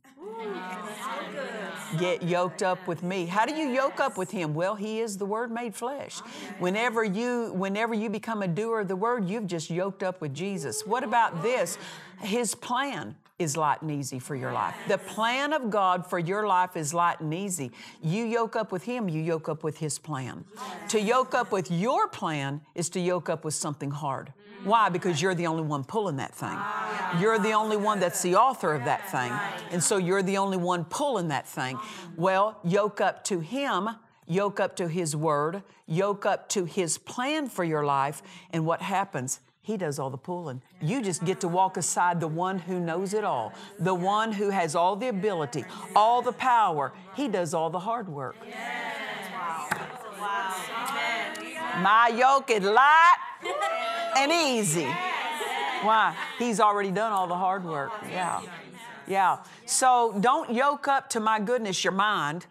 Get 1.98 2.22
yoked 2.22 2.62
up 2.62 2.86
with 2.86 3.02
me. 3.02 3.26
How 3.26 3.46
do 3.46 3.54
you 3.54 3.68
yoke 3.68 4.00
up 4.00 4.18
with 4.18 4.30
him? 4.30 4.54
Well, 4.54 4.74
he 4.74 5.00
is 5.00 5.18
the 5.18 5.24
word 5.24 5.52
made 5.52 5.74
flesh. 5.74 6.18
Whenever 6.58 7.04
you 7.04 7.52
whenever 7.54 7.94
you 7.94 8.10
become 8.10 8.42
a 8.42 8.48
doer 8.48 8.80
of 8.80 8.88
the 8.88 8.96
word, 8.96 9.28
you've 9.28 9.46
just 9.46 9.70
yoked 9.70 10.02
up 10.02 10.20
with 10.20 10.34
Jesus. 10.34 10.84
What 10.84 11.04
about 11.04 11.42
this? 11.42 11.78
His 12.20 12.54
plan 12.54 13.14
is 13.38 13.56
light 13.56 13.82
and 13.82 13.90
easy 13.90 14.18
for 14.18 14.34
your 14.34 14.52
life. 14.52 14.74
The 14.88 14.96
plan 14.96 15.52
of 15.52 15.68
God 15.68 16.08
for 16.08 16.18
your 16.18 16.46
life 16.46 16.76
is 16.76 16.94
light 16.94 17.20
and 17.20 17.34
easy. 17.34 17.70
You 18.02 18.24
yoke 18.24 18.56
up 18.56 18.72
with 18.72 18.84
Him, 18.84 19.08
you 19.08 19.20
yoke 19.20 19.48
up 19.48 19.62
with 19.62 19.78
His 19.78 19.98
plan. 19.98 20.44
To 20.88 21.00
yoke 21.00 21.34
up 21.34 21.52
with 21.52 21.70
your 21.70 22.08
plan 22.08 22.62
is 22.74 22.88
to 22.90 23.00
yoke 23.00 23.28
up 23.28 23.44
with 23.44 23.52
something 23.52 23.90
hard. 23.90 24.32
Mm. 24.62 24.66
Why? 24.66 24.88
Because 24.88 25.20
you're 25.20 25.34
the 25.34 25.46
only 25.46 25.64
one 25.64 25.84
pulling 25.84 26.16
that 26.16 26.34
thing. 26.34 26.48
Ah, 26.50 27.20
you're 27.20 27.38
the 27.38 27.52
only 27.52 27.76
one 27.76 28.00
that's 28.00 28.22
the 28.22 28.36
author 28.36 28.72
of 28.72 28.84
that 28.86 29.10
thing. 29.10 29.32
And 29.70 29.82
so 29.82 29.98
you're 29.98 30.22
the 30.22 30.38
only 30.38 30.56
one 30.56 30.84
pulling 30.86 31.28
that 31.28 31.46
thing. 31.46 31.78
Well, 32.16 32.58
yoke 32.64 33.02
up 33.02 33.22
to 33.24 33.40
Him, 33.40 33.90
yoke 34.26 34.60
up 34.60 34.76
to 34.76 34.88
His 34.88 35.14
Word, 35.14 35.62
yoke 35.86 36.24
up 36.24 36.48
to 36.50 36.64
His 36.64 36.96
plan 36.96 37.48
for 37.48 37.64
your 37.64 37.84
life, 37.84 38.22
and 38.50 38.64
what 38.64 38.80
happens? 38.80 39.40
He 39.66 39.76
does 39.76 39.98
all 39.98 40.10
the 40.10 40.16
pulling. 40.16 40.62
You 40.80 41.02
just 41.02 41.24
get 41.24 41.40
to 41.40 41.48
walk 41.48 41.76
aside 41.76 42.20
the 42.20 42.28
one 42.28 42.60
who 42.60 42.78
knows 42.78 43.12
it 43.12 43.24
all, 43.24 43.52
the 43.80 43.92
one 43.92 44.30
who 44.30 44.50
has 44.50 44.76
all 44.76 44.94
the 44.94 45.08
ability, 45.08 45.64
all 45.96 46.22
the 46.22 46.30
power. 46.30 46.92
He 47.16 47.26
does 47.26 47.52
all 47.52 47.68
the 47.68 47.80
hard 47.80 48.08
work. 48.08 48.36
My 51.82 52.14
yoke 52.16 52.48
is 52.48 52.62
light 52.62 53.16
and 54.16 54.30
easy. 54.30 54.86
Why? 55.82 56.14
He's 56.38 56.60
already 56.60 56.92
done 56.92 57.10
all 57.10 57.26
the 57.26 57.34
hard 57.34 57.64
work. 57.64 57.90
Yeah. 58.08 58.42
Yeah. 59.08 59.38
So 59.64 60.16
don't 60.20 60.52
yoke 60.52 60.86
up 60.86 61.10
to 61.10 61.18
my 61.18 61.40
goodness 61.40 61.82
your 61.82 61.92
mind. 61.92 62.46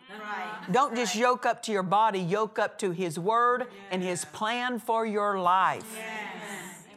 Don't 0.70 0.94
just 0.98 1.16
yoke 1.16 1.46
up 1.46 1.64
to 1.64 1.72
your 1.72 1.84
body, 1.84 2.20
yoke 2.20 2.60
up 2.60 2.78
to 2.80 2.92
His 2.92 3.18
Word 3.18 3.68
and 3.90 4.04
His 4.04 4.26
plan 4.26 4.80
for 4.80 5.06
your 5.06 5.40
life. 5.40 5.98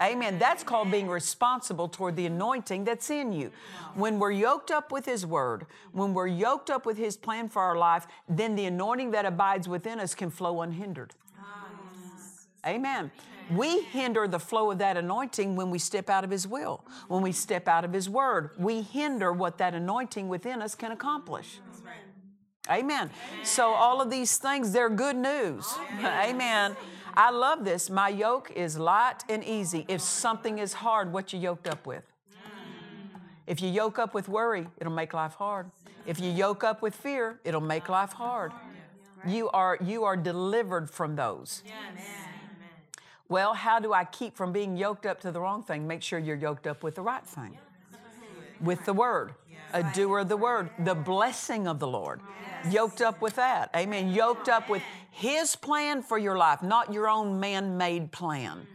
Amen. 0.03 0.39
That's 0.39 0.63
called 0.63 0.91
being 0.91 1.09
responsible 1.09 1.89
toward 1.89 2.17
the 2.17 2.27
anointing 2.27 2.85
that's 2.85 3.11
in 3.11 3.33
you. 3.33 3.51
When 3.95 4.19
we're 4.19 4.33
yoked 4.33 4.71
up 4.71 4.93
with 4.93 5.07
His 5.07 5.27
Word, 5.27 5.67
when 5.93 6.15
we're 6.15 6.27
yoked 6.29 6.71
up 6.71 6.87
with 6.87 6.97
His 6.97 7.17
plan 7.17 7.49
for 7.49 7.63
our 7.63 7.77
life, 7.77 8.07
then 8.29 8.55
the 8.55 8.67
anointing 8.67 9.11
that 9.13 9.27
abides 9.27 9.69
within 9.69 10.01
us 10.01 10.15
can 10.15 10.31
flow 10.31 10.63
unhindered. 10.63 11.15
Amen. 12.67 13.11
We 13.51 13.81
hinder 13.83 14.29
the 14.29 14.39
flow 14.39 14.71
of 14.71 14.79
that 14.79 14.97
anointing 14.97 15.57
when 15.57 15.71
we 15.71 15.79
step 15.79 16.11
out 16.11 16.23
of 16.23 16.31
His 16.31 16.47
will, 16.47 16.85
when 17.09 17.23
we 17.23 17.33
step 17.33 17.67
out 17.67 17.85
of 17.85 17.93
His 17.93 18.09
Word. 18.09 18.51
We 18.59 18.83
hinder 18.83 19.33
what 19.33 19.59
that 19.59 19.75
anointing 19.75 20.29
within 20.29 20.61
us 20.61 20.75
can 20.75 20.93
accomplish. 20.93 21.61
Amen. 22.71 23.11
So, 23.45 23.71
all 23.71 24.03
of 24.03 24.11
these 24.11 24.37
things, 24.37 24.73
they're 24.73 24.91
good 24.91 25.17
news. 25.17 25.75
Amen. 26.05 26.77
I 27.19 27.31
love 27.31 27.65
this. 27.65 27.91
My 27.91 28.09
yoke 28.09 28.53
is 28.55 28.79
light 28.79 29.25
and 29.29 29.43
easy. 29.43 29.85
If 29.89 30.01
something 30.01 30.61
is 30.61 30.73
hard, 30.73 31.13
what 31.13 31.33
you 31.33 31.41
yoked 31.41 31.67
up 31.67 31.85
with? 31.85 32.05
If 33.49 33.61
you 33.61 33.69
yoke 33.69 33.99
up 33.99 34.15
with 34.15 34.29
worry, 34.29 34.69
it'll 34.79 34.93
make 34.93 35.13
life 35.13 35.35
hard. 35.35 35.69
If 36.07 36.21
you 36.21 36.31
yoke 36.31 36.63
up 36.63 36.81
with 36.81 36.95
fear, 36.95 37.41
it'll 37.43 37.61
make 37.61 37.89
life 37.89 38.13
hard. 38.13 38.53
You 39.27 39.51
are, 39.51 39.79
you 39.83 40.05
are 40.05 40.17
delivered 40.17 40.89
from 40.89 41.17
those. 41.17 41.65
Well, 43.29 43.53
how 43.53 43.81
do 43.81 43.93
I 43.93 44.05
keep 44.05 44.37
from 44.37 44.53
being 44.53 44.77
yoked 44.77 45.05
up 45.05 45.21
to 45.23 45.33
the 45.33 45.41
wrong 45.41 45.65
thing? 45.65 45.89
Make 45.89 46.03
sure 46.03 46.21
you're 46.21 46.37
yoked 46.37 46.69
up 46.69 46.85
with 46.85 46.95
the 46.95 47.03
right 47.03 47.27
thing, 47.27 47.59
with 48.61 48.85
the 48.85 48.93
Word, 48.93 49.35
a 49.73 49.83
doer 49.95 50.21
of 50.21 50.29
the 50.29 50.37
Word, 50.37 50.71
the 50.79 50.95
blessing 50.95 51.67
of 51.67 51.79
the 51.79 51.89
Lord. 51.89 52.21
Yoked 52.71 53.01
up 53.01 53.21
with 53.21 53.37
that. 53.37 53.71
Amen. 53.77 54.13
Yoked 54.13 54.49
up 54.49 54.69
with 54.69 54.83
His 55.11 55.55
plan 55.57 56.03
for 56.03 56.19
your 56.19 56.37
life, 56.37 56.63
not 56.63 56.93
your 56.93 57.09
own 57.09 57.39
man 57.39 57.77
made 57.77 58.11
plan. 58.13 58.67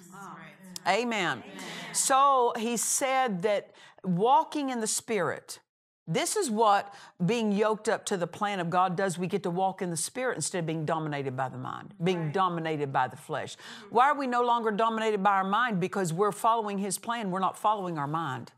Amen. 0.87 1.43
So 1.91 2.53
He 2.57 2.77
said 2.77 3.41
that 3.43 3.71
walking 4.03 4.69
in 4.69 4.79
the 4.79 4.87
Spirit, 4.87 5.59
this 6.07 6.35
is 6.35 6.49
what 6.49 6.93
being 7.25 7.53
yoked 7.53 7.87
up 7.87 8.05
to 8.07 8.17
the 8.17 8.27
plan 8.27 8.59
of 8.59 8.69
God 8.69 8.97
does. 8.97 9.17
We 9.17 9.27
get 9.27 9.43
to 9.43 9.49
walk 9.49 9.81
in 9.81 9.89
the 9.89 9.97
Spirit 9.97 10.35
instead 10.35 10.59
of 10.59 10.65
being 10.65 10.85
dominated 10.85 11.37
by 11.37 11.47
the 11.47 11.57
mind, 11.57 11.93
being 12.03 12.25
right. 12.25 12.33
dominated 12.33 12.91
by 12.91 13.07
the 13.07 13.15
flesh. 13.15 13.55
Mm-hmm. 13.55 13.95
Why 13.95 14.09
are 14.09 14.17
we 14.17 14.27
no 14.27 14.43
longer 14.43 14.71
dominated 14.71 15.23
by 15.23 15.31
our 15.31 15.45
mind? 15.45 15.79
Because 15.79 16.11
we're 16.11 16.33
following 16.33 16.77
His 16.77 16.97
plan, 16.97 17.31
we're 17.31 17.39
not 17.39 17.57
following 17.57 17.97
our 17.97 18.07
mind. 18.07 18.51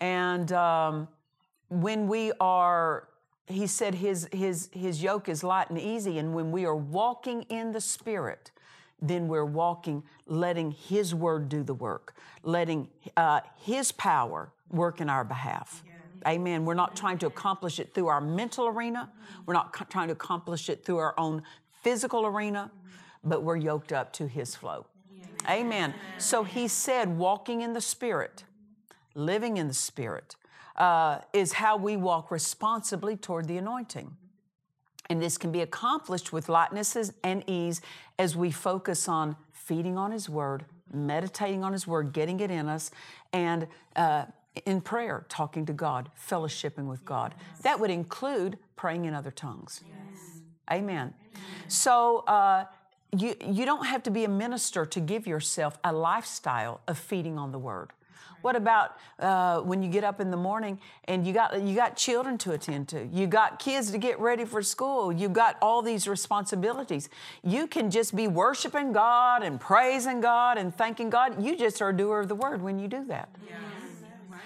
And 0.00 0.52
um, 0.52 1.08
when 1.68 2.08
we 2.08 2.32
are, 2.40 3.08
He 3.46 3.66
said 3.66 3.94
His, 3.94 4.28
his, 4.32 4.68
his 4.72 5.02
yoke 5.02 5.28
is 5.28 5.42
light 5.42 5.70
and 5.70 5.78
easy, 5.78 6.18
and 6.18 6.34
when 6.34 6.50
we 6.52 6.64
are 6.64 6.76
walking 6.76 7.42
in 7.42 7.72
the 7.72 7.80
Spirit, 7.80 8.50
then 9.02 9.28
we're 9.28 9.44
walking, 9.44 10.02
letting 10.26 10.70
His 10.72 11.14
Word 11.14 11.48
do 11.48 11.62
the 11.62 11.74
work, 11.74 12.14
letting 12.42 12.88
uh, 13.16 13.40
His 13.56 13.92
power 13.92 14.52
work 14.70 15.00
in 15.00 15.10
our 15.10 15.24
behalf. 15.24 15.82
Yeah. 15.86 16.30
Amen. 16.32 16.64
We're 16.64 16.74
not 16.74 16.96
trying 16.96 17.18
to 17.18 17.26
accomplish 17.26 17.78
it 17.78 17.92
through 17.92 18.06
our 18.08 18.20
mental 18.20 18.66
arena, 18.66 19.10
we're 19.46 19.54
not 19.54 19.72
co- 19.72 19.84
trying 19.84 20.08
to 20.08 20.12
accomplish 20.14 20.70
it 20.70 20.84
through 20.84 20.98
our 20.98 21.14
own 21.18 21.42
physical 21.82 22.24
arena, 22.24 22.70
but 23.22 23.42
we're 23.42 23.56
yoked 23.56 23.92
up 23.92 24.12
to 24.14 24.26
His 24.26 24.56
flow. 24.56 24.86
Yeah. 25.12 25.26
Amen. 25.50 25.94
So 26.18 26.44
He 26.44 26.66
said, 26.66 27.18
walking 27.18 27.60
in 27.60 27.74
the 27.74 27.80
Spirit, 27.82 28.44
living 29.14 29.56
in 29.56 29.68
the 29.68 29.74
Spirit, 29.74 30.36
uh, 30.76 31.18
is 31.32 31.54
how 31.54 31.76
we 31.76 31.96
walk 31.96 32.30
responsibly 32.30 33.16
toward 33.16 33.46
the 33.46 33.56
anointing. 33.56 34.16
And 35.10 35.20
this 35.20 35.36
can 35.36 35.52
be 35.52 35.60
accomplished 35.60 36.32
with 36.32 36.48
lightness 36.48 36.96
and 37.22 37.44
ease 37.46 37.80
as 38.18 38.34
we 38.36 38.50
focus 38.50 39.08
on 39.08 39.36
feeding 39.52 39.98
on 39.98 40.10
His 40.12 40.28
Word, 40.28 40.64
meditating 40.92 41.62
on 41.62 41.72
His 41.72 41.86
Word, 41.86 42.12
getting 42.12 42.40
it 42.40 42.50
in 42.50 42.68
us, 42.68 42.90
and 43.32 43.66
uh, 43.96 44.24
in 44.66 44.80
prayer, 44.80 45.26
talking 45.28 45.66
to 45.66 45.72
God, 45.72 46.10
fellowshipping 46.18 46.86
with 46.86 47.04
God. 47.04 47.34
That 47.62 47.80
would 47.80 47.90
include 47.90 48.58
praying 48.76 49.04
in 49.04 49.14
other 49.14 49.30
tongues. 49.30 49.82
Yes. 49.86 50.40
Amen. 50.70 51.12
So, 51.68 52.18
uh, 52.26 52.64
you, 53.16 53.34
you 53.46 53.64
don't 53.64 53.86
have 53.86 54.02
to 54.04 54.10
be 54.10 54.24
a 54.24 54.28
minister 54.28 54.84
to 54.86 55.00
give 55.00 55.26
yourself 55.26 55.78
a 55.84 55.92
lifestyle 55.92 56.80
of 56.88 56.98
feeding 56.98 57.38
on 57.38 57.52
the 57.52 57.58
Word. 57.58 57.92
What 58.42 58.56
about 58.56 58.98
uh, 59.18 59.60
when 59.60 59.82
you 59.82 59.90
get 59.90 60.04
up 60.04 60.20
in 60.20 60.30
the 60.30 60.36
morning 60.36 60.78
and 61.06 61.26
you 61.26 61.32
got 61.32 61.58
you 61.60 61.74
got 61.74 61.96
children 61.96 62.36
to 62.38 62.52
attend 62.52 62.88
to, 62.88 63.06
you 63.06 63.26
got 63.26 63.58
kids 63.58 63.90
to 63.92 63.98
get 63.98 64.20
ready 64.20 64.44
for 64.44 64.62
school, 64.62 65.10
you 65.10 65.30
got 65.30 65.56
all 65.62 65.80
these 65.80 66.06
responsibilities. 66.06 67.08
You 67.42 67.66
can 67.66 67.90
just 67.90 68.14
be 68.14 68.28
worshiping 68.28 68.92
God 68.92 69.42
and 69.42 69.58
praising 69.58 70.20
God 70.20 70.58
and 70.58 70.74
thanking 70.76 71.08
God. 71.08 71.42
You 71.42 71.56
just 71.56 71.80
are 71.80 71.88
a 71.88 71.96
doer 71.96 72.20
of 72.20 72.28
the 72.28 72.34
word 72.34 72.60
when 72.60 72.78
you 72.78 72.86
do 72.86 73.04
that. 73.06 73.30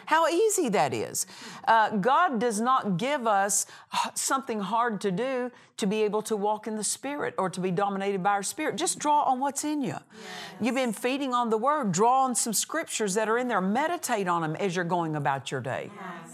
How 0.08 0.26
easy 0.26 0.70
that 0.70 0.94
is. 0.94 1.26
Uh, 1.66 1.90
God 1.98 2.40
does 2.40 2.62
not 2.62 2.96
give 2.96 3.26
us 3.26 3.66
something 4.14 4.58
hard 4.58 5.02
to 5.02 5.10
do 5.10 5.50
to 5.76 5.86
be 5.86 6.02
able 6.02 6.22
to 6.22 6.34
walk 6.34 6.66
in 6.66 6.76
the 6.76 6.82
Spirit 6.82 7.34
or 7.36 7.50
to 7.50 7.60
be 7.60 7.70
dominated 7.70 8.22
by 8.22 8.30
our 8.30 8.42
Spirit. 8.42 8.76
Just 8.76 8.98
draw 8.98 9.24
on 9.24 9.38
what's 9.38 9.64
in 9.64 9.82
you. 9.82 9.96
You've 10.62 10.76
been 10.76 10.94
feeding 10.94 11.34
on 11.34 11.50
the 11.50 11.58
Word, 11.58 11.92
draw 11.92 12.24
on 12.24 12.34
some 12.34 12.54
scriptures 12.54 13.12
that 13.16 13.28
are 13.28 13.36
in 13.36 13.48
there, 13.48 13.60
meditate 13.60 14.28
on 14.28 14.40
them 14.40 14.56
as 14.56 14.74
you're 14.74 14.86
going 14.86 15.14
about 15.14 15.50
your 15.50 15.60
day. 15.60 15.90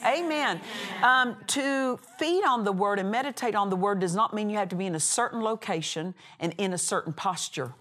Amen. 0.06 0.60
Um, 1.02 1.36
to 1.48 1.98
feed 2.16 2.44
on 2.44 2.62
the 2.62 2.72
Word 2.72 3.00
and 3.00 3.10
meditate 3.10 3.56
on 3.56 3.70
the 3.70 3.76
Word 3.76 3.98
does 3.98 4.14
not 4.14 4.32
mean 4.32 4.50
you 4.50 4.56
have 4.56 4.68
to 4.68 4.76
be 4.76 4.86
in 4.86 4.94
a 4.94 5.00
certain 5.00 5.40
location 5.40 6.14
and 6.38 6.54
in 6.58 6.74
a 6.74 6.78
certain 6.78 7.12
posture. 7.12 7.74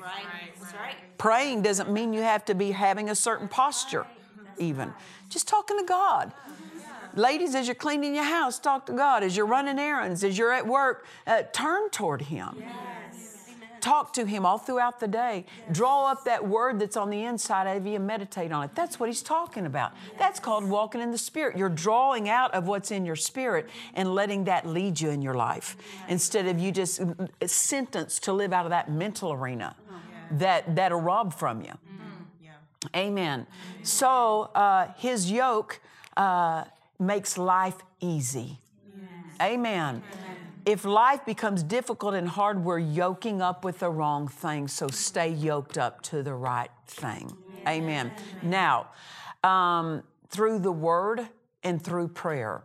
Right. 0.00 0.24
That's 0.60 0.74
right. 0.74 0.94
Praying 1.18 1.62
doesn't 1.62 1.90
mean 1.90 2.12
you 2.12 2.22
have 2.22 2.44
to 2.44 2.54
be 2.54 2.70
having 2.70 3.10
a 3.10 3.16
certain 3.16 3.48
posture, 3.48 4.06
even. 4.58 4.92
Just 5.28 5.48
talking 5.48 5.78
to 5.78 5.84
God. 5.84 6.32
Ladies, 7.14 7.54
as 7.54 7.66
you're 7.66 7.74
cleaning 7.74 8.14
your 8.14 8.24
house, 8.24 8.58
talk 8.58 8.86
to 8.86 8.92
God. 8.92 9.22
As 9.22 9.36
you're 9.36 9.46
running 9.46 9.78
errands, 9.78 10.22
as 10.22 10.38
you're 10.38 10.52
at 10.52 10.66
work, 10.66 11.06
uh, 11.26 11.42
turn 11.52 11.90
toward 11.90 12.22
Him. 12.22 12.62
Talk 13.80 14.12
to 14.14 14.26
Him 14.26 14.44
all 14.44 14.58
throughout 14.58 15.00
the 15.00 15.08
day. 15.08 15.46
Draw 15.72 16.10
up 16.10 16.24
that 16.24 16.46
word 16.46 16.80
that's 16.80 16.96
on 16.96 17.10
the 17.10 17.24
inside 17.24 17.66
of 17.66 17.86
you 17.86 17.94
and 17.94 18.06
meditate 18.06 18.52
on 18.52 18.64
it. 18.64 18.74
That's 18.74 19.00
what 19.00 19.08
He's 19.08 19.22
talking 19.22 19.66
about. 19.66 19.92
That's 20.18 20.40
called 20.40 20.64
walking 20.64 21.00
in 21.00 21.10
the 21.10 21.18
Spirit. 21.18 21.56
You're 21.56 21.68
drawing 21.68 22.28
out 22.28 22.52
of 22.54 22.66
what's 22.66 22.90
in 22.90 23.04
your 23.04 23.16
spirit 23.16 23.68
and 23.94 24.14
letting 24.14 24.44
that 24.44 24.66
lead 24.66 25.00
you 25.00 25.10
in 25.10 25.22
your 25.22 25.34
life 25.34 25.76
instead 26.08 26.46
of 26.46 26.58
you 26.58 26.72
just 26.72 27.00
uh, 27.00 27.06
sentenced 27.46 28.24
to 28.24 28.32
live 28.32 28.52
out 28.52 28.66
of 28.66 28.70
that 28.70 28.90
mental 28.90 29.32
arena 29.32 29.76
that, 30.32 30.76
that'll 30.76 31.00
rob 31.00 31.32
from 31.32 31.62
you. 31.62 31.72
Amen. 32.94 33.46
So 33.82 34.50
uh, 34.54 34.88
his 34.96 35.30
yoke 35.30 35.80
uh, 36.16 36.64
makes 36.98 37.36
life 37.36 37.76
easy. 38.00 38.58
Amen. 39.40 40.02
If 40.64 40.84
life 40.84 41.24
becomes 41.24 41.62
difficult 41.62 42.14
and 42.14 42.28
hard, 42.28 42.64
we're 42.64 42.78
yoking 42.78 43.40
up 43.40 43.64
with 43.64 43.78
the 43.78 43.90
wrong 43.90 44.28
thing. 44.28 44.68
So 44.68 44.88
stay 44.88 45.30
yoked 45.30 45.78
up 45.78 46.02
to 46.02 46.22
the 46.22 46.34
right 46.34 46.70
thing. 46.86 47.32
Amen. 47.66 48.12
Now, 48.42 48.88
um, 49.42 50.02
through 50.28 50.58
the 50.58 50.72
word 50.72 51.28
and 51.62 51.82
through 51.82 52.08
prayer, 52.08 52.62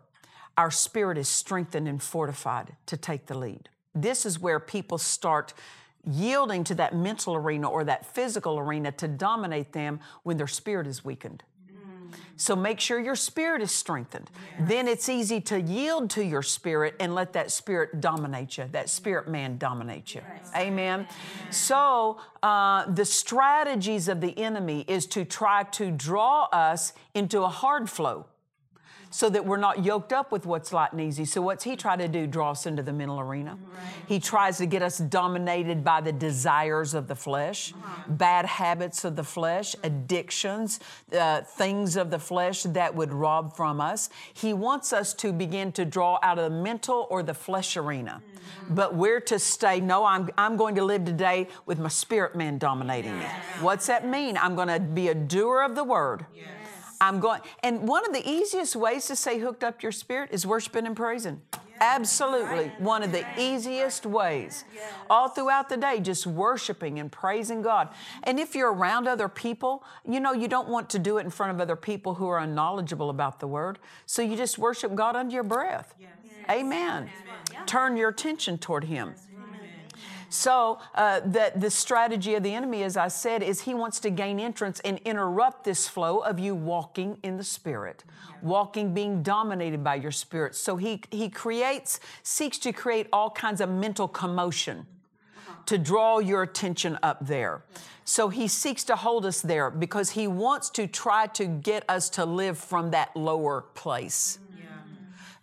our 0.58 0.70
spirit 0.70 1.18
is 1.18 1.30
strengthened 1.30 1.88
and 1.88 2.02
fortified 2.02 2.76
to 2.88 2.98
take 2.98 3.28
the 3.28 3.38
lead. 3.38 3.70
This 3.96 4.26
is 4.26 4.40
where 4.40 4.60
people 4.60 4.98
start 4.98 5.54
yielding 6.06 6.64
to 6.66 6.76
that 6.76 6.96
mental 6.96 7.36
arena 7.36 7.70
or 7.70 7.84
that 7.84 8.06
physical 8.06 8.60
arena 8.60 8.92
to 8.94 9.08
dominate 9.08 9.74
them 9.74 10.00
when 10.24 10.38
their 10.38 10.48
spirit 10.48 10.88
is 10.88 11.04
weakened. 11.04 11.44
So 12.36 12.56
make 12.56 12.80
sure 12.80 13.00
your 13.00 13.16
spirit 13.16 13.62
is 13.62 13.72
strengthened. 13.72 14.30
Then 14.60 14.88
it's 14.88 15.08
easy 15.08 15.40
to 15.42 15.62
yield 15.62 16.10
to 16.12 16.26
your 16.26 16.42
spirit 16.42 16.96
and 17.00 17.14
let 17.14 17.34
that 17.34 17.52
spirit 17.52 18.02
dominate 18.02 18.58
you, 18.58 18.66
that 18.72 18.90
spirit 18.90 19.28
man 19.28 19.58
dominate 19.58 20.16
you. 20.16 20.22
Amen. 20.56 21.08
So 21.52 22.20
uh, 22.42 22.92
the 22.92 23.06
strategies 23.06 24.08
of 24.08 24.20
the 24.20 24.38
enemy 24.38 24.84
is 24.88 25.06
to 25.08 25.26
try 25.26 25.64
to 25.64 25.92
draw 25.92 26.46
us 26.52 26.94
into 27.14 27.44
a 27.44 27.50
hard 27.50 27.90
flow 27.90 28.26
so 29.14 29.30
that 29.30 29.46
we're 29.46 29.58
not 29.58 29.86
yoked 29.86 30.12
up 30.12 30.32
with 30.32 30.48
what's 30.48 30.74
light 30.74 30.92
and 30.92 31.00
easy. 31.00 31.24
So, 31.24 31.40
what's 31.40 31.64
he 31.64 31.76
try 31.76 31.96
to 31.96 32.08
do? 32.08 32.26
Draw 32.26 32.52
us 32.52 32.66
into 32.66 32.82
the 32.82 32.92
mental 32.92 33.20
arena. 33.20 33.60
He 34.08 34.20
tries 34.20 34.58
to 34.58 34.66
get 34.66 34.82
us 34.82 34.98
dominated 34.98 35.84
by 35.84 36.02
the 36.02 36.12
desires 36.12 36.96
of 36.96 37.08
the 37.08 37.16
flesh, 37.16 37.76
bad 38.08 38.46
habits 38.46 39.06
of 39.06 39.16
the 39.16 39.24
flesh, 39.24 39.76
addictions, 39.84 40.80
uh, 41.16 41.42
things 41.42 41.96
of 41.96 42.10
the 42.10 42.18
flesh 42.18 42.64
that 42.64 42.96
would 42.96 43.14
rob 43.14 43.56
from 43.56 43.80
us. 43.80 44.10
He 44.34 44.52
wants 44.52 44.92
us 44.92 45.14
to 45.16 45.32
begin 45.32 45.72
to 45.74 45.86
draw 45.86 46.18
out 46.24 46.40
of 46.40 46.52
the 46.52 46.58
mental 46.58 47.06
or 47.12 47.22
the 47.22 47.36
flesh 47.36 47.78
arena. 47.78 48.24
But 48.68 48.96
we're 48.96 49.22
to 49.22 49.38
stay, 49.38 49.80
no, 49.80 50.06
I'm, 50.06 50.30
I'm 50.40 50.58
going 50.58 50.74
to 50.76 50.84
live 50.84 51.06
today 51.06 51.50
with 51.68 51.78
my 51.78 51.90
spirit 51.90 52.36
man 52.36 52.58
dominating 52.58 53.20
me. 53.20 53.26
What's 53.62 53.86
that 53.88 54.08
mean? 54.08 54.38
I'm 54.38 54.56
going 54.56 54.70
to 54.70 54.80
be 54.80 55.10
a 55.10 55.16
doer 55.16 55.62
of 55.62 55.76
the 55.76 55.84
word. 55.84 56.26
I'm 57.04 57.20
going, 57.20 57.42
and 57.62 57.86
one 57.86 58.06
of 58.06 58.14
the 58.14 58.28
easiest 58.28 58.78
ways 58.78 59.08
to 59.08 59.16
stay 59.18 59.38
hooked 59.38 59.62
up 59.62 59.84
your 59.84 59.92
spirit 59.92 60.30
is 60.32 60.48
worshiping 60.48 60.88
and 60.88 60.96
praising. 60.96 61.42
Absolutely. 61.82 62.72
One 62.78 63.04
of 63.04 63.12
the 63.12 63.26
easiest 63.38 64.06
ways. 64.06 64.64
All 65.10 65.28
throughout 65.28 65.68
the 65.68 65.76
day, 65.76 66.00
just 66.00 66.26
worshiping 66.26 67.00
and 67.00 67.12
praising 67.12 67.62
God. 67.62 67.90
And 68.24 68.40
if 68.40 68.56
you're 68.56 68.72
around 68.72 69.10
other 69.10 69.28
people, 69.28 69.84
you 70.08 70.22
know, 70.22 70.32
you 70.32 70.48
don't 70.48 70.70
want 70.70 70.90
to 70.92 71.00
do 71.00 71.18
it 71.18 71.26
in 71.26 71.30
front 71.30 71.52
of 71.52 71.60
other 71.60 71.76
people 71.76 72.14
who 72.14 72.28
are 72.30 72.40
unknowledgeable 72.40 73.10
about 73.10 73.42
the 73.42 73.48
word. 73.48 73.80
So 74.06 74.22
you 74.22 74.38
just 74.38 74.58
worship 74.58 74.96
God 74.96 75.18
under 75.18 75.34
your 75.34 75.44
breath. 75.44 75.94
Amen. 76.50 77.10
Turn 77.66 77.98
your 77.98 78.10
attention 78.10 78.58
toward 78.58 78.86
Him. 78.86 79.14
So 80.34 80.80
uh, 80.96 81.20
the, 81.20 81.52
the 81.56 81.70
strategy 81.70 82.34
of 82.34 82.42
the 82.42 82.56
enemy, 82.56 82.82
as 82.82 82.98
I 82.98 83.08
said, 83.08 83.44
is 83.44 83.62
he 83.62 83.76
wants 83.76 84.00
to 84.00 84.10
gain 84.10 84.40
entrance 84.40 84.80
and 84.80 84.98
interrupt 85.06 85.64
this 85.64 85.88
flow 85.88 86.22
of 86.22 86.40
you 86.40 86.56
walking 86.56 87.20
in 87.22 87.38
the 87.38 87.44
Spirit, 87.44 88.04
walking, 88.42 88.96
being 88.96 89.22
dominated 89.22 89.84
by 89.84 89.94
your 89.94 90.10
Spirit. 90.10 90.56
So 90.56 90.76
he, 90.76 91.02
he 91.12 91.30
creates, 91.30 92.00
seeks 92.24 92.58
to 92.60 92.74
create 92.74 93.08
all 93.14 93.30
kinds 93.30 93.62
of 93.62 93.70
mental 93.70 94.08
commotion 94.08 94.88
to 95.68 95.78
draw 95.78 96.18
your 96.18 96.42
attention 96.42 96.98
up 97.04 97.20
there. 97.28 97.64
So 98.04 98.30
he 98.30 98.48
seeks 98.48 98.84
to 98.86 98.96
hold 98.96 99.28
us 99.28 99.40
there 99.40 99.70
because 99.70 100.10
he 100.10 100.28
wants 100.28 100.72
to 100.72 100.88
try 100.88 101.28
to 101.28 101.46
get 101.46 101.86
us 101.88 102.10
to 102.10 102.26
live 102.26 102.58
from 102.58 102.90
that 102.90 103.16
lower 103.16 103.66
place. 103.76 104.40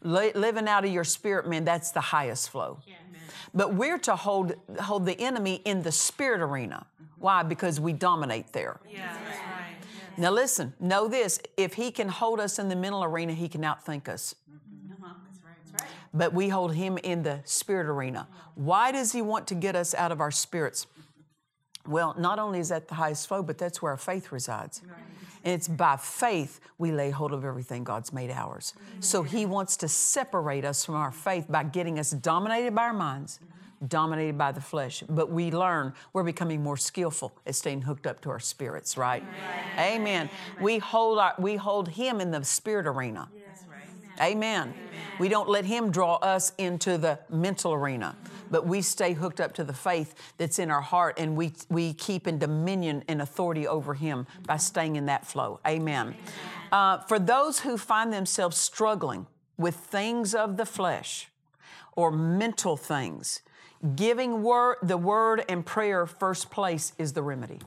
Li- 0.03 0.33
living 0.35 0.66
out 0.66 0.85
of 0.85 0.90
your 0.90 1.05
spirit, 1.05 1.46
man, 1.46 1.64
that's 1.64 1.92
the 1.92 2.00
highest 2.00 2.50
flow. 2.50 2.81
But 3.54 3.74
we're 3.74 3.98
to 3.98 4.16
hold, 4.16 4.54
hold 4.80 5.06
the 5.06 5.20
enemy 5.20 5.62
in 5.64 5.82
the 5.82 5.92
spirit 5.92 6.40
arena. 6.40 6.86
Why? 7.18 7.42
Because 7.42 7.78
we 7.80 7.92
dominate 7.92 8.52
there. 8.52 8.80
Now, 10.16 10.30
listen, 10.30 10.74
know 10.80 11.08
this 11.08 11.40
if 11.56 11.74
he 11.74 11.90
can 11.90 12.08
hold 12.08 12.40
us 12.40 12.58
in 12.58 12.68
the 12.68 12.76
mental 12.76 13.04
arena, 13.04 13.32
he 13.32 13.48
can 13.48 13.62
outthink 13.62 14.08
us. 14.08 14.34
But 16.12 16.32
we 16.32 16.48
hold 16.48 16.74
him 16.74 16.98
in 16.98 17.22
the 17.22 17.40
spirit 17.44 17.86
arena. 17.86 18.26
Why 18.54 18.90
does 18.92 19.12
he 19.12 19.22
want 19.22 19.46
to 19.48 19.54
get 19.54 19.76
us 19.76 19.94
out 19.94 20.12
of 20.12 20.20
our 20.20 20.30
spirits? 20.30 20.86
Well, 21.86 22.14
not 22.18 22.38
only 22.38 22.60
is 22.60 22.68
that 22.68 22.88
the 22.88 22.94
highest 22.94 23.26
flow, 23.26 23.42
but 23.42 23.58
that's 23.58 23.80
where 23.80 23.92
our 23.92 23.98
faith 23.98 24.32
resides. 24.32 24.82
And 25.42 25.54
it's 25.54 25.68
by 25.68 25.96
faith 25.96 26.60
we 26.76 26.92
lay 26.92 27.10
hold 27.10 27.32
of 27.32 27.44
everything 27.44 27.82
God's 27.82 28.12
made 28.12 28.30
ours. 28.30 28.74
So 29.00 29.22
He 29.22 29.46
wants 29.46 29.76
to 29.78 29.88
separate 29.88 30.64
us 30.64 30.84
from 30.84 30.96
our 30.96 31.10
faith 31.10 31.46
by 31.48 31.62
getting 31.64 31.98
us 31.98 32.10
dominated 32.10 32.74
by 32.74 32.82
our 32.82 32.92
minds, 32.92 33.40
dominated 33.88 34.36
by 34.36 34.52
the 34.52 34.60
flesh. 34.60 35.02
But 35.08 35.30
we 35.30 35.50
learn 35.50 35.94
we're 36.12 36.22
becoming 36.24 36.62
more 36.62 36.76
skillful 36.76 37.32
at 37.46 37.54
staying 37.54 37.82
hooked 37.82 38.06
up 38.06 38.20
to 38.22 38.30
our 38.30 38.40
spirits, 38.40 38.98
right? 38.98 39.24
Amen. 39.78 40.28
We 40.60 40.76
hold 40.78 41.18
our, 41.18 41.34
we 41.38 41.56
hold 41.56 41.88
Him 41.88 42.20
in 42.20 42.30
the 42.30 42.44
spirit 42.44 42.86
arena. 42.86 43.28
Amen. 44.20 44.74
We 45.18 45.28
don't 45.30 45.48
let 45.48 45.64
Him 45.64 45.90
draw 45.90 46.16
us 46.16 46.52
into 46.58 46.98
the 46.98 47.18
mental 47.30 47.72
arena, 47.72 48.14
but 48.50 48.66
we 48.66 48.82
stay 48.82 49.12
hooked 49.12 49.40
up 49.40 49.54
to 49.54 49.64
the 49.64 49.72
faith 49.72 50.14
that's 50.36 50.58
in 50.58 50.70
our 50.70 50.80
heart 50.80 51.18
and 51.18 51.36
we, 51.36 51.52
we 51.68 51.92
keep 51.94 52.26
in 52.26 52.38
dominion 52.38 53.04
and 53.08 53.22
authority 53.22 53.66
over 53.66 53.94
Him 53.94 54.26
by 54.46 54.56
staying 54.56 54.96
in 54.96 55.06
that 55.06 55.26
flow. 55.26 55.60
Amen. 55.66 56.14
Uh, 56.72 56.98
for 56.98 57.18
those 57.18 57.60
who 57.60 57.76
find 57.76 58.12
themselves 58.12 58.56
struggling 58.56 59.26
with 59.56 59.76
things 59.76 60.34
of 60.34 60.56
the 60.56 60.66
flesh 60.66 61.28
or 61.94 62.10
mental 62.10 62.76
things, 62.76 63.42
giving 63.96 64.42
word, 64.42 64.76
the 64.82 64.96
word 64.96 65.44
and 65.48 65.64
prayer 65.64 66.06
first 66.06 66.50
place 66.50 66.92
is 66.98 67.12
the 67.12 67.22
remedy. 67.22 67.58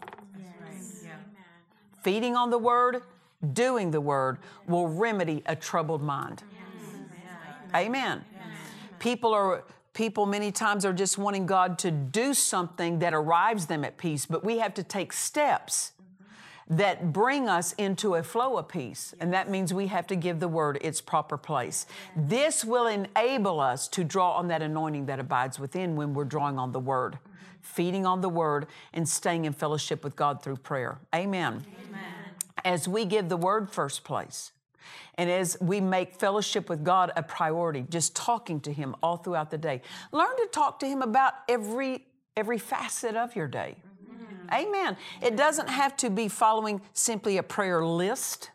Feeding 2.04 2.36
on 2.36 2.50
the 2.50 2.58
word, 2.58 3.02
doing 3.54 3.92
the 3.92 4.02
word 4.02 4.38
will 4.68 4.88
remedy 4.88 5.42
a 5.46 5.56
troubled 5.56 6.02
mind. 6.02 6.44
Amen. 7.74 8.24
People 9.00 9.34
are 9.34 9.64
people 9.94 10.26
many 10.26 10.52
times 10.52 10.86
are 10.86 10.94
just 10.94 11.18
wanting 11.18 11.46
God 11.46 11.78
to 11.80 11.92
do 11.92 12.34
something 12.34 13.00
that 13.00 13.14
arrives 13.14 13.68
them 13.68 13.84
at 13.86 13.98
peace, 13.98 14.26
but 14.26 14.44
we 14.44 14.58
have 14.58 14.74
to 14.76 14.84
take 14.84 15.14
steps 15.14 15.94
that 16.70 17.12
bring 17.12 17.50
us 17.50 17.74
into 17.74 18.16
a 18.16 18.24
flow 18.24 18.58
of 18.58 18.68
peace. 18.68 19.14
And 19.20 19.34
that 19.34 19.50
means 19.50 19.74
we 19.74 19.88
have 19.88 20.08
to 20.08 20.16
give 20.16 20.40
the 20.40 20.48
word 20.48 20.78
its 20.82 21.02
proper 21.02 21.38
place. 21.38 21.86
This 22.16 22.64
will 22.64 22.88
enable 22.88 23.60
us 23.60 23.88
to 23.90 24.04
draw 24.04 24.32
on 24.34 24.48
that 24.48 24.62
anointing 24.62 25.06
that 25.08 25.20
abides 25.20 25.60
within 25.60 25.96
when 25.96 26.14
we're 26.14 26.24
drawing 26.24 26.58
on 26.58 26.72
the 26.72 26.80
word, 26.80 27.20
feeding 27.62 28.06
on 28.06 28.22
the 28.22 28.30
word, 28.30 28.68
and 28.94 29.08
staying 29.08 29.46
in 29.46 29.54
fellowship 29.54 30.04
with 30.04 30.16
God 30.16 30.42
through 30.42 30.58
prayer. 30.58 31.00
Amen. 31.14 31.66
As 32.64 32.88
we 32.88 33.06
give 33.06 33.30
the 33.30 33.38
word 33.38 33.70
first 33.70 34.04
place, 34.04 34.52
and 35.16 35.30
as 35.30 35.58
we 35.62 35.80
make 35.82 36.16
fellowship 36.16 36.70
with 36.70 36.84
God 36.84 37.12
a 37.16 37.24
priority, 37.24 37.86
just 37.90 38.16
talking 38.16 38.60
to 38.62 38.74
Him 38.74 38.96
all 39.04 39.18
throughout 39.18 39.52
the 39.52 39.58
day, 39.58 39.82
learn 40.12 40.36
to 40.38 40.48
talk 40.52 40.80
to 40.80 40.88
Him 40.88 41.02
about 41.02 41.34
every 41.48 42.06
every 42.36 42.58
facet 42.58 43.16
of 43.16 43.36
your 43.36 43.48
day. 43.48 43.76
Amen. 44.52 44.98
It 45.22 45.36
doesn't 45.36 45.70
have 45.70 45.96
to 45.98 46.10
be 46.10 46.28
following 46.28 46.82
simply 46.94 47.38
a 47.38 47.44
prayer 47.44 47.86
list. 47.86 48.52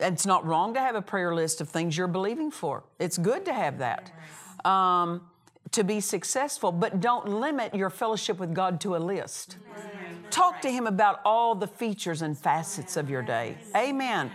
It's 0.00 0.26
not 0.26 0.44
wrong 0.46 0.74
to 0.74 0.80
have 0.80 0.94
a 0.94 1.02
prayer 1.02 1.34
list 1.34 1.60
of 1.60 1.68
things 1.68 1.96
you're 1.96 2.06
believing 2.06 2.50
for. 2.50 2.84
It's 2.98 3.16
good 3.16 3.44
to 3.46 3.52
have 3.52 3.78
that 3.78 4.12
um, 4.64 5.22
to 5.72 5.84
be 5.84 6.00
successful, 6.00 6.72
but 6.72 7.00
don't 7.00 7.28
limit 7.28 7.74
your 7.74 7.90
fellowship 7.90 8.38
with 8.38 8.52
God 8.52 8.80
to 8.82 8.96
a 8.96 8.98
list. 8.98 9.56
Talk 10.30 10.60
to 10.62 10.70
Him 10.70 10.86
about 10.86 11.20
all 11.24 11.54
the 11.54 11.66
features 11.66 12.22
and 12.22 12.36
facets 12.36 12.96
of 12.96 13.08
your 13.08 13.22
day. 13.22 13.56
Amen. 13.74 14.30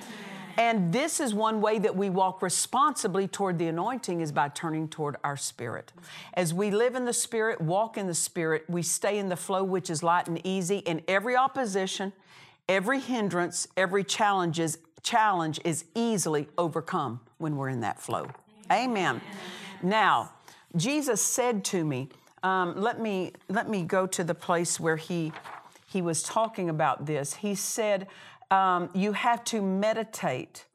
And 0.61 0.93
this 0.93 1.19
is 1.19 1.33
one 1.33 1.59
way 1.59 1.79
that 1.79 1.95
we 1.95 2.11
walk 2.11 2.43
responsibly 2.43 3.27
toward 3.27 3.57
the 3.57 3.65
anointing 3.65 4.21
is 4.21 4.31
by 4.31 4.49
turning 4.49 4.87
toward 4.87 5.15
our 5.23 5.35
spirit. 5.35 5.91
As 6.35 6.53
we 6.53 6.69
live 6.69 6.93
in 6.93 7.05
the 7.05 7.13
spirit, 7.13 7.59
walk 7.59 7.97
in 7.97 8.05
the 8.05 8.13
spirit, 8.13 8.65
we 8.69 8.83
stay 8.83 9.17
in 9.17 9.27
the 9.27 9.35
flow 9.35 9.63
which 9.63 9.89
is 9.89 10.03
light 10.03 10.27
and 10.27 10.39
easy, 10.45 10.85
and 10.85 11.01
every 11.07 11.35
opposition, 11.35 12.13
every 12.69 12.99
hindrance, 12.99 13.67
every 13.75 14.03
challenges, 14.03 14.77
challenge 15.01 15.59
is 15.65 15.85
easily 15.95 16.47
overcome 16.59 17.21
when 17.39 17.55
we're 17.55 17.69
in 17.69 17.81
that 17.81 17.99
flow. 17.99 18.27
Amen. 18.71 19.19
Now, 19.81 20.31
Jesus 20.75 21.23
said 21.23 21.65
to 21.65 21.83
me, 21.83 22.09
um, 22.43 22.79
let 22.79 23.01
me 23.01 23.33
let 23.49 23.67
me 23.67 23.81
go 23.81 24.05
to 24.05 24.23
the 24.23 24.35
place 24.35 24.79
where 24.79 24.97
he 24.97 25.33
he 25.91 26.01
was 26.01 26.23
talking 26.23 26.69
about 26.69 27.05
this. 27.05 27.33
He 27.33 27.53
said, 27.53 28.07
um, 28.51 28.89
You 28.93 29.13
have 29.13 29.43
to 29.45 29.61
meditate 29.61 30.65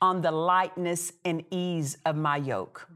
on 0.00 0.22
the 0.22 0.30
lightness 0.30 1.12
and 1.24 1.44
ease 1.50 1.98
of 2.04 2.16
my 2.16 2.36
yoke. 2.36 2.88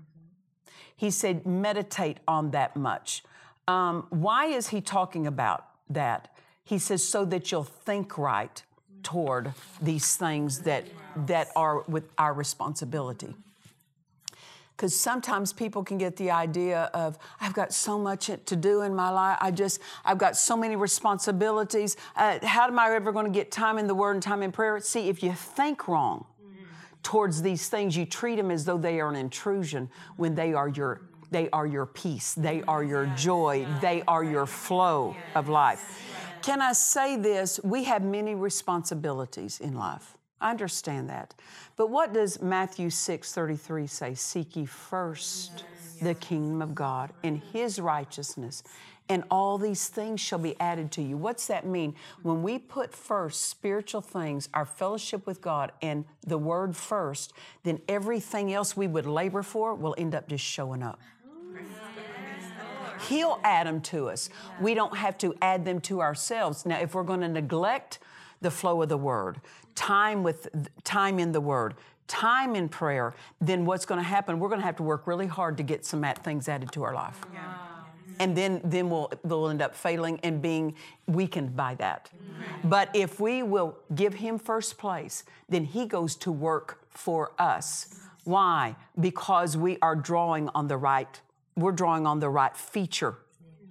He 0.97 1.11
said, 1.11 1.47
Meditate 1.47 2.19
on 2.27 2.51
that 2.51 2.77
much. 2.77 3.23
Um, 3.69 4.07
why 4.11 4.47
is 4.47 4.69
he 4.69 4.81
talking 4.81 5.27
about 5.27 5.67
that? 5.89 6.35
He 6.65 6.79
says, 6.79 7.07
So 7.07 7.25
that 7.27 7.53
you'll 7.53 7.65
think 7.65 8.19
right 8.19 8.63
toward 9.03 9.53
these 9.81 10.17
things 10.17 10.61
that, 10.61 10.85
that 11.17 11.49
are 11.57 11.83
with 11.83 12.11
our 12.19 12.35
responsibility 12.35 13.35
because 14.81 14.99
sometimes 14.99 15.53
people 15.53 15.85
can 15.85 15.99
get 15.99 16.17
the 16.17 16.31
idea 16.31 16.91
of 16.95 17.19
i've 17.39 17.53
got 17.53 17.71
so 17.71 17.99
much 17.99 18.31
to 18.47 18.57
do 18.57 18.81
in 18.81 18.95
my 18.95 19.11
life. 19.11 19.37
I 19.39 19.51
just 19.51 19.79
i've 20.07 20.17
got 20.17 20.39
so 20.39 20.57
many 20.57 20.75
responsibilities. 20.75 21.99
Uh, 22.17 22.39
how 22.43 22.67
am 22.67 22.79
i 22.79 22.91
ever 22.91 23.13
going 23.13 23.27
to 23.27 23.31
get 23.31 23.51
time 23.51 23.77
in 23.77 23.87
the 23.87 23.95
word 23.95 24.13
and 24.13 24.23
time 24.23 24.43
in 24.43 24.53
prayer? 24.53 24.81
See 24.81 25.11
if 25.11 25.23
you 25.23 25.35
think 25.35 25.87
wrong 25.87 26.25
towards 27.03 27.43
these 27.43 27.69
things 27.69 27.95
you 27.95 28.07
treat 28.07 28.37
them 28.37 28.51
as 28.51 28.65
though 28.65 28.79
they 28.79 29.01
are 29.01 29.11
an 29.11 29.17
intrusion 29.17 29.91
when 30.17 30.35
they 30.35 30.55
are 30.55 30.69
your 30.69 31.03
they 31.31 31.51
are 31.51 31.67
your 31.67 31.87
peace. 31.87 32.33
They 32.33 32.63
are 32.63 32.83
your 32.83 33.07
joy. 33.17 33.67
They 33.81 34.03
are 34.09 34.25
your 34.25 34.47
flow 34.47 35.15
of 35.35 35.49
life. 35.51 36.03
Can 36.41 36.63
i 36.63 36.73
say 36.73 37.17
this? 37.17 37.61
We 37.63 37.85
have 37.85 38.03
many 38.03 38.35
responsibilities 38.35 39.61
in 39.61 39.75
life 39.75 40.17
I 40.41 40.51
understand 40.51 41.11
that. 41.11 41.35
But 41.77 41.91
what 41.91 42.13
does 42.13 42.41
Matthew 42.41 42.91
6 42.91 43.33
33 43.33 43.87
say? 43.87 44.15
Seek 44.15 44.57
ye 44.57 44.65
first 44.65 45.65
the 46.01 46.15
kingdom 46.15 46.63
of 46.63 46.75
God 46.75 47.13
and 47.23 47.43
his 47.53 47.79
righteousness, 47.79 48.63
and 49.11 49.25
all 49.31 49.59
these 49.59 49.89
things 49.89 50.21
shall 50.21 50.39
be 50.39 50.59
added 50.61 50.93
to 50.93 51.03
you. 51.03 51.17
What's 51.17 51.49
that 51.49 51.67
mean? 51.67 51.95
When 52.23 52.43
we 52.43 52.59
put 52.59 52.95
first 52.95 53.49
spiritual 53.49 54.01
things, 54.01 54.49
our 54.55 54.65
fellowship 54.65 55.27
with 55.27 55.41
God, 55.41 55.73
and 55.83 56.05
the 56.27 56.39
word 56.39 56.77
first, 56.77 57.33
then 57.65 57.81
everything 57.89 58.53
else 58.53 58.77
we 58.77 58.87
would 58.87 59.07
labor 59.07 59.43
for 59.43 59.75
will 59.75 59.95
end 59.99 60.15
up 60.15 60.29
just 60.29 60.45
showing 60.45 60.83
up. 60.83 61.01
He'll 63.09 63.41
add 63.43 63.67
them 63.67 63.81
to 63.83 64.09
us. 64.11 64.31
We 64.61 64.75
don't 64.75 64.97
have 64.97 65.19
to 65.19 65.35
add 65.41 65.65
them 65.65 65.81
to 65.83 66.01
ourselves. 66.01 66.67
Now, 66.67 66.79
if 66.79 66.95
we're 66.95 67.03
going 67.03 67.21
to 67.21 67.29
neglect 67.29 67.99
the 68.41 68.51
flow 68.51 68.81
of 68.83 68.89
the 68.89 68.97
word, 68.97 69.41
time 69.75 70.23
with 70.23 70.49
time 70.85 71.19
in 71.19 71.33
the 71.33 71.41
word, 71.41 71.75
time 72.07 72.57
in 72.57 72.69
prayer, 72.69 73.15
then 73.41 73.65
what's 73.65 73.87
going 73.87 74.01
to 74.01 74.07
happen? 74.07 74.39
We're 74.39 74.49
going 74.49 74.61
to 74.61 74.67
have 74.67 74.77
to 74.77 74.83
work 74.83 75.07
really 75.07 75.27
hard 75.27 75.57
to 75.59 75.63
get 75.63 75.85
some 75.85 76.03
things 76.23 76.49
added 76.49 76.73
to 76.73 76.83
our 76.83 76.95
life. 76.95 77.21
Yeah. 77.33 77.55
And 78.19 78.37
then, 78.37 78.61
then 78.65 78.91
we'll, 78.91 79.11
we'll 79.23 79.49
end 79.49 79.63
up 79.63 79.75
failing 79.75 80.21
and 80.23 80.43
being 80.43 80.75
weakened 81.07 81.57
by 81.57 81.75
that. 81.77 82.11
Mm-hmm. 82.15 82.69
But 82.69 82.91
if 82.95 83.19
we 83.19 83.43
will 83.43 83.79
give 83.95 84.15
Him 84.15 84.39
first 84.39 84.77
place, 84.77 85.25
then 85.49 85.65
He 85.65 85.87
goes 85.87 86.17
to 86.17 86.31
work 86.31 86.85
for 86.91 87.33
us. 87.39 87.95
Why? 88.25 88.77
Because 88.99 89.57
we 89.57 89.79
are 89.81 89.97
drawing 89.97 90.51
on 90.51 90.69
the 90.69 90.77
right, 90.77 91.21
we're 91.57 91.73
drawing 91.73 92.07
on 92.07 92.21
the 92.21 92.29
right 92.29 92.55
feature 92.55 93.17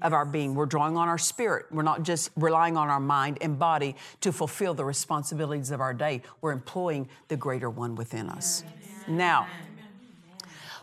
of 0.01 0.13
our 0.13 0.25
being. 0.25 0.55
We're 0.55 0.65
drawing 0.65 0.97
on 0.97 1.07
our 1.07 1.17
spirit. 1.17 1.65
We're 1.71 1.83
not 1.83 2.03
just 2.03 2.31
relying 2.35 2.77
on 2.77 2.89
our 2.89 2.99
mind 2.99 3.37
and 3.41 3.57
body 3.59 3.95
to 4.21 4.31
fulfill 4.31 4.73
the 4.73 4.85
responsibilities 4.85 5.71
of 5.71 5.81
our 5.81 5.93
day. 5.93 6.21
We're 6.41 6.51
employing 6.51 7.09
the 7.27 7.37
greater 7.37 7.69
one 7.69 7.95
within 7.95 8.29
us. 8.29 8.63
Now, 9.07 9.47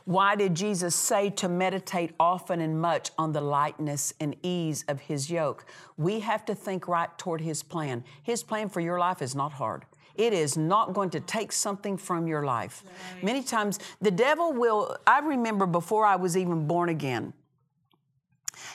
why 0.04 0.36
did 0.36 0.54
Jesus 0.54 0.94
say 0.94 1.30
to 1.30 1.48
meditate 1.48 2.12
often 2.20 2.60
and 2.60 2.80
much 2.80 3.10
on 3.18 3.32
the 3.32 3.40
lightness 3.40 4.14
and 4.20 4.36
ease 4.42 4.84
of 4.86 5.00
his 5.00 5.30
yoke? 5.30 5.66
We 5.96 6.20
have 6.20 6.44
to 6.44 6.54
think 6.54 6.86
right 6.86 7.10
toward 7.18 7.40
his 7.40 7.64
plan. 7.64 8.04
His 8.22 8.44
plan 8.44 8.68
for 8.68 8.80
your 8.80 9.00
life 9.00 9.20
is 9.20 9.34
not 9.34 9.52
hard. 9.52 9.84
It 10.14 10.32
is 10.32 10.56
not 10.56 10.94
going 10.94 11.10
to 11.10 11.20
take 11.20 11.52
something 11.52 11.96
from 11.96 12.26
your 12.28 12.44
life. 12.44 12.84
Many 13.20 13.42
times, 13.42 13.80
the 14.00 14.10
devil 14.10 14.52
will, 14.52 14.96
I 15.06 15.18
remember 15.18 15.66
before 15.66 16.06
I 16.06 16.16
was 16.16 16.36
even 16.36 16.66
born 16.66 16.88
again, 16.88 17.32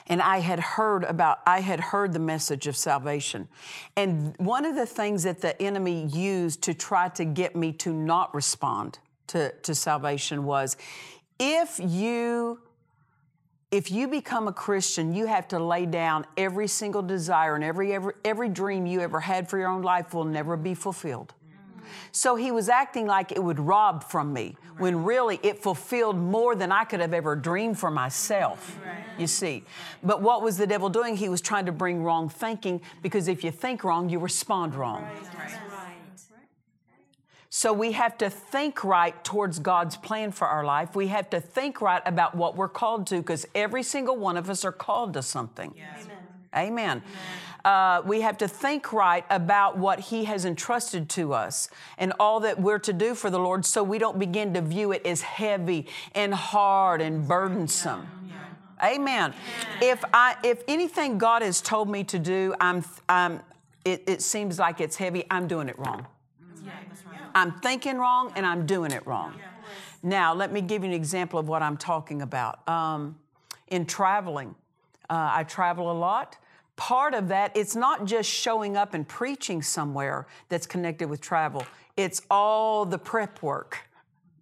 and 0.07 0.21
I 0.21 0.39
had 0.39 0.59
heard 0.59 1.03
about, 1.03 1.39
I 1.45 1.61
had 1.61 1.79
heard 1.79 2.13
the 2.13 2.19
message 2.19 2.67
of 2.67 2.75
salvation. 2.75 3.47
And 3.95 4.35
one 4.37 4.65
of 4.65 4.75
the 4.75 4.85
things 4.85 5.23
that 5.23 5.41
the 5.41 5.59
enemy 5.61 6.05
used 6.05 6.61
to 6.63 6.73
try 6.73 7.09
to 7.09 7.25
get 7.25 7.55
me 7.55 7.71
to 7.73 7.93
not 7.93 8.33
respond 8.33 8.99
to, 9.27 9.51
to 9.63 9.75
salvation 9.75 10.43
was 10.43 10.77
if 11.39 11.79
you 11.79 12.59
if 13.71 13.89
you 13.89 14.09
become 14.09 14.49
a 14.49 14.53
Christian, 14.53 15.13
you 15.13 15.27
have 15.27 15.47
to 15.47 15.59
lay 15.59 15.85
down 15.85 16.25
every 16.35 16.67
single 16.67 17.01
desire 17.01 17.55
and 17.55 17.63
every, 17.63 17.93
every, 17.93 18.13
every 18.25 18.49
dream 18.49 18.85
you 18.85 18.99
ever 18.99 19.21
had 19.21 19.49
for 19.49 19.57
your 19.57 19.69
own 19.69 19.81
life 19.81 20.13
will 20.13 20.25
never 20.25 20.57
be 20.57 20.73
fulfilled. 20.73 21.33
So 22.11 22.35
he 22.35 22.51
was 22.51 22.69
acting 22.69 23.07
like 23.07 23.31
it 23.31 23.43
would 23.43 23.59
rob 23.59 24.03
from 24.03 24.33
me 24.33 24.55
when 24.77 25.03
really 25.03 25.39
it 25.43 25.61
fulfilled 25.61 26.17
more 26.17 26.55
than 26.55 26.71
I 26.71 26.83
could 26.83 26.99
have 26.99 27.13
ever 27.13 27.35
dreamed 27.35 27.79
for 27.79 27.91
myself. 27.91 28.79
You 29.17 29.27
see. 29.27 29.63
But 30.03 30.21
what 30.21 30.41
was 30.41 30.57
the 30.57 30.67
devil 30.67 30.89
doing? 30.89 31.17
He 31.17 31.29
was 31.29 31.41
trying 31.41 31.65
to 31.65 31.71
bring 31.71 32.03
wrong 32.03 32.29
thinking 32.29 32.81
because 33.01 33.27
if 33.27 33.43
you 33.43 33.51
think 33.51 33.83
wrong, 33.83 34.09
you 34.09 34.19
respond 34.19 34.75
wrong. 34.75 35.03
Right. 35.03 35.31
So 37.53 37.73
we 37.73 37.91
have 37.91 38.17
to 38.19 38.29
think 38.29 38.81
right 38.81 39.21
towards 39.25 39.59
God's 39.59 39.97
plan 39.97 40.31
for 40.31 40.47
our 40.47 40.63
life. 40.63 40.95
We 40.95 41.07
have 41.07 41.29
to 41.31 41.41
think 41.41 41.81
right 41.81 42.01
about 42.05 42.33
what 42.33 42.55
we're 42.55 42.69
called 42.69 43.07
to 43.07 43.17
because 43.17 43.45
every 43.53 43.83
single 43.83 44.15
one 44.15 44.37
of 44.37 44.49
us 44.49 44.63
are 44.63 44.71
called 44.71 45.13
to 45.15 45.21
something. 45.21 45.73
Yes. 45.75 46.07
Amen. 46.55 47.01
Uh, 47.63 48.01
we 48.05 48.21
have 48.21 48.37
to 48.39 48.47
think 48.47 48.91
right 48.91 49.23
about 49.29 49.77
what 49.77 49.99
He 49.99 50.25
has 50.25 50.45
entrusted 50.45 51.09
to 51.09 51.33
us 51.33 51.69
and 51.97 52.11
all 52.19 52.39
that 52.39 52.59
we're 52.59 52.79
to 52.79 52.93
do 52.93 53.13
for 53.13 53.29
the 53.29 53.39
Lord 53.39 53.65
so 53.65 53.83
we 53.83 53.99
don't 53.99 54.17
begin 54.17 54.53
to 54.55 54.61
view 54.61 54.91
it 54.91 55.05
as 55.05 55.21
heavy 55.21 55.87
and 56.15 56.33
hard 56.33 57.01
and 57.01 57.27
burdensome. 57.27 58.07
Amen. 58.83 59.33
If 59.79 60.03
I 60.11 60.35
if 60.43 60.63
anything 60.67 61.19
God 61.19 61.43
has 61.43 61.61
told 61.61 61.87
me 61.87 62.03
to 62.05 62.17
do, 62.17 62.55
I'm, 62.59 62.83
I'm 63.07 63.41
it, 63.85 64.03
it 64.07 64.21
seems 64.23 64.57
like 64.57 64.81
it's 64.81 64.95
heavy. 64.95 65.23
I'm 65.29 65.47
doing 65.47 65.69
it 65.69 65.77
wrong. 65.77 66.07
I'm 67.33 67.59
thinking 67.61 67.97
wrong 67.97 68.33
and 68.35 68.45
I'm 68.45 68.65
doing 68.65 68.91
it 68.91 69.05
wrong. 69.05 69.35
Now, 70.03 70.33
let 70.33 70.51
me 70.51 70.61
give 70.61 70.83
you 70.83 70.89
an 70.89 70.95
example 70.95 71.39
of 71.39 71.47
what 71.47 71.61
I'm 71.61 71.77
talking 71.77 72.21
about. 72.21 72.67
Um, 72.67 73.17
in 73.67 73.85
traveling, 73.85 74.55
uh, 75.11 75.31
I 75.33 75.43
travel 75.43 75.91
a 75.91 75.93
lot. 75.93 76.37
Part 76.77 77.13
of 77.13 77.27
that, 77.27 77.55
it's 77.55 77.75
not 77.75 78.05
just 78.05 78.29
showing 78.29 78.77
up 78.77 78.93
and 78.93 79.07
preaching 79.07 79.61
somewhere 79.61 80.25
that's 80.47 80.65
connected 80.65 81.09
with 81.09 81.19
travel, 81.21 81.65
it's 81.97 82.21
all 82.31 82.85
the 82.85 82.97
prep 82.97 83.43
work 83.43 83.79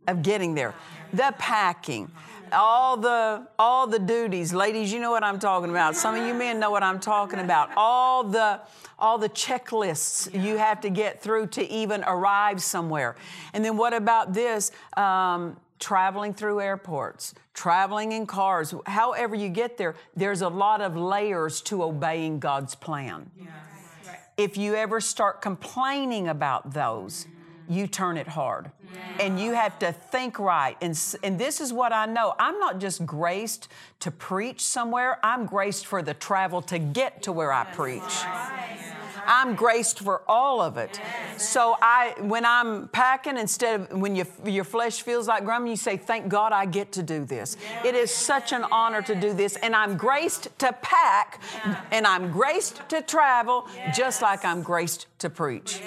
of 0.08 0.22
getting 0.22 0.54
there, 0.54 0.76
the 1.12 1.34
packing, 1.40 2.10
all 2.54 2.98
the 2.98 3.48
all 3.58 3.88
the 3.88 4.00
duties. 4.00 4.54
Ladies 4.54 4.94
you 4.94 5.00
know 5.00 5.12
what 5.12 5.24
i'm 5.24 5.40
talking 5.40 5.70
about. 5.70 5.96
Some 5.96 6.16
of 6.16 6.26
you 6.26 6.34
men 6.34 6.60
know 6.60 6.72
what 6.72 6.84
i'm 6.84 7.00
talking 7.00 7.40
about. 7.40 7.72
All 7.76 8.24
the 8.24 8.62
all 8.98 9.18
the 9.18 9.30
checklists 9.30 10.32
you 10.34 10.58
have 10.58 10.82
to 10.82 10.90
get 10.90 11.22
through 11.22 11.48
to 11.48 11.68
even 11.72 12.04
arrive 12.06 12.62
somewhere. 12.62 13.16
And 13.54 13.66
then 13.66 13.76
what 13.76 13.94
about 13.94 14.34
this? 14.34 14.72
Um, 14.96 15.58
traveling 15.80 16.34
through 16.34 16.62
airports, 16.62 17.34
traveling 17.60 18.13
in 18.13 18.26
cars, 18.26 18.74
however 18.86 19.36
you 19.36 19.50
get 19.50 19.78
there, 19.78 19.93
there's 20.15 20.41
a 20.41 20.48
lot 20.48 20.80
of 20.80 20.95
layers 20.95 21.60
to 21.60 21.84
obeying 21.84 22.39
God's 22.39 22.74
plan. 22.74 23.30
Right. 23.38 24.17
If 24.38 24.56
you 24.56 24.76
ever 24.76 25.02
start 25.02 25.41
complaining 25.41 26.30
about 26.30 26.74
those, 26.74 27.28
you 27.67 27.86
turn 27.86 28.15
it 28.15 28.30
hard. 28.30 28.72
Yeah. 28.93 29.26
And 29.26 29.38
you 29.38 29.52
have 29.56 29.78
to 29.80 29.91
think 29.91 30.39
right. 30.39 30.78
And, 30.80 30.98
and 31.22 31.38
this 31.38 31.60
is 31.60 31.74
what 31.74 31.91
I 31.91 32.06
know 32.06 32.34
I'm 32.39 32.60
not 32.60 32.80
just 32.80 33.06
graced 33.06 33.67
to 34.00 34.10
preach 34.10 34.62
somewhere, 34.62 35.19
I'm 35.22 35.45
graced 35.45 35.86
for 35.86 36.02
the 36.02 36.13
travel 36.13 36.62
to 36.62 36.80
get 36.80 37.24
to 37.24 37.34
where 37.34 37.52
I 37.52 37.65
preach. 37.65 38.24
Right. 38.24 38.80
I'm 39.30 39.54
graced 39.54 40.00
for 40.00 40.24
all 40.28 40.60
of 40.60 40.78
it. 40.78 41.00
So 41.38 41.78
I, 41.82 42.15
when 42.20 42.46
I'm 42.46 42.88
packing, 42.88 43.38
instead 43.38 43.82
of 43.82 43.92
when 44.02 44.15
you, 44.15 44.26
your 44.44 44.63
flesh 44.63 45.04
feels 45.04 45.28
like 45.28 45.46
grumbling, 45.46 45.70
you 45.70 45.78
say, 45.78 45.98
"Thank 45.98 46.30
God 46.30 46.52
I 46.52 46.65
get 46.65 46.92
to 46.94 47.04
do 47.04 47.24
this." 47.24 47.56
It 47.86 47.94
is 47.94 48.10
such 48.10 48.52
an 48.54 48.65
honor 48.72 49.04
to 49.04 49.13
do 49.13 49.34
this, 49.34 49.56
and 49.58 49.76
I'm 49.76 49.98
graced 49.98 50.50
to 50.60 50.74
pack, 50.82 51.42
and 51.92 52.08
I'm 52.08 52.32
graced 52.32 52.82
to 52.89 53.04
travel, 53.04 53.68
just 53.94 54.24
like 54.24 54.44
I'm 54.44 54.63
graced 54.63 55.06
to 55.20 55.30
preach. 55.30 55.82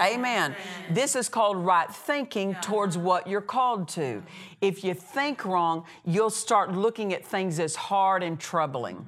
Amen. 0.00 0.56
This 0.90 1.14
is 1.14 1.28
called 1.28 1.58
right 1.58 1.92
thinking 1.94 2.54
towards 2.62 2.96
what 2.96 3.26
you're 3.26 3.42
called 3.42 3.88
to. 3.90 4.22
If 4.62 4.82
you 4.82 4.94
think 4.94 5.44
wrong, 5.44 5.84
you'll 6.06 6.30
start 6.30 6.72
looking 6.72 7.12
at 7.12 7.22
things 7.24 7.60
as 7.60 7.76
hard 7.76 8.22
and 8.22 8.40
troubling. 8.40 9.04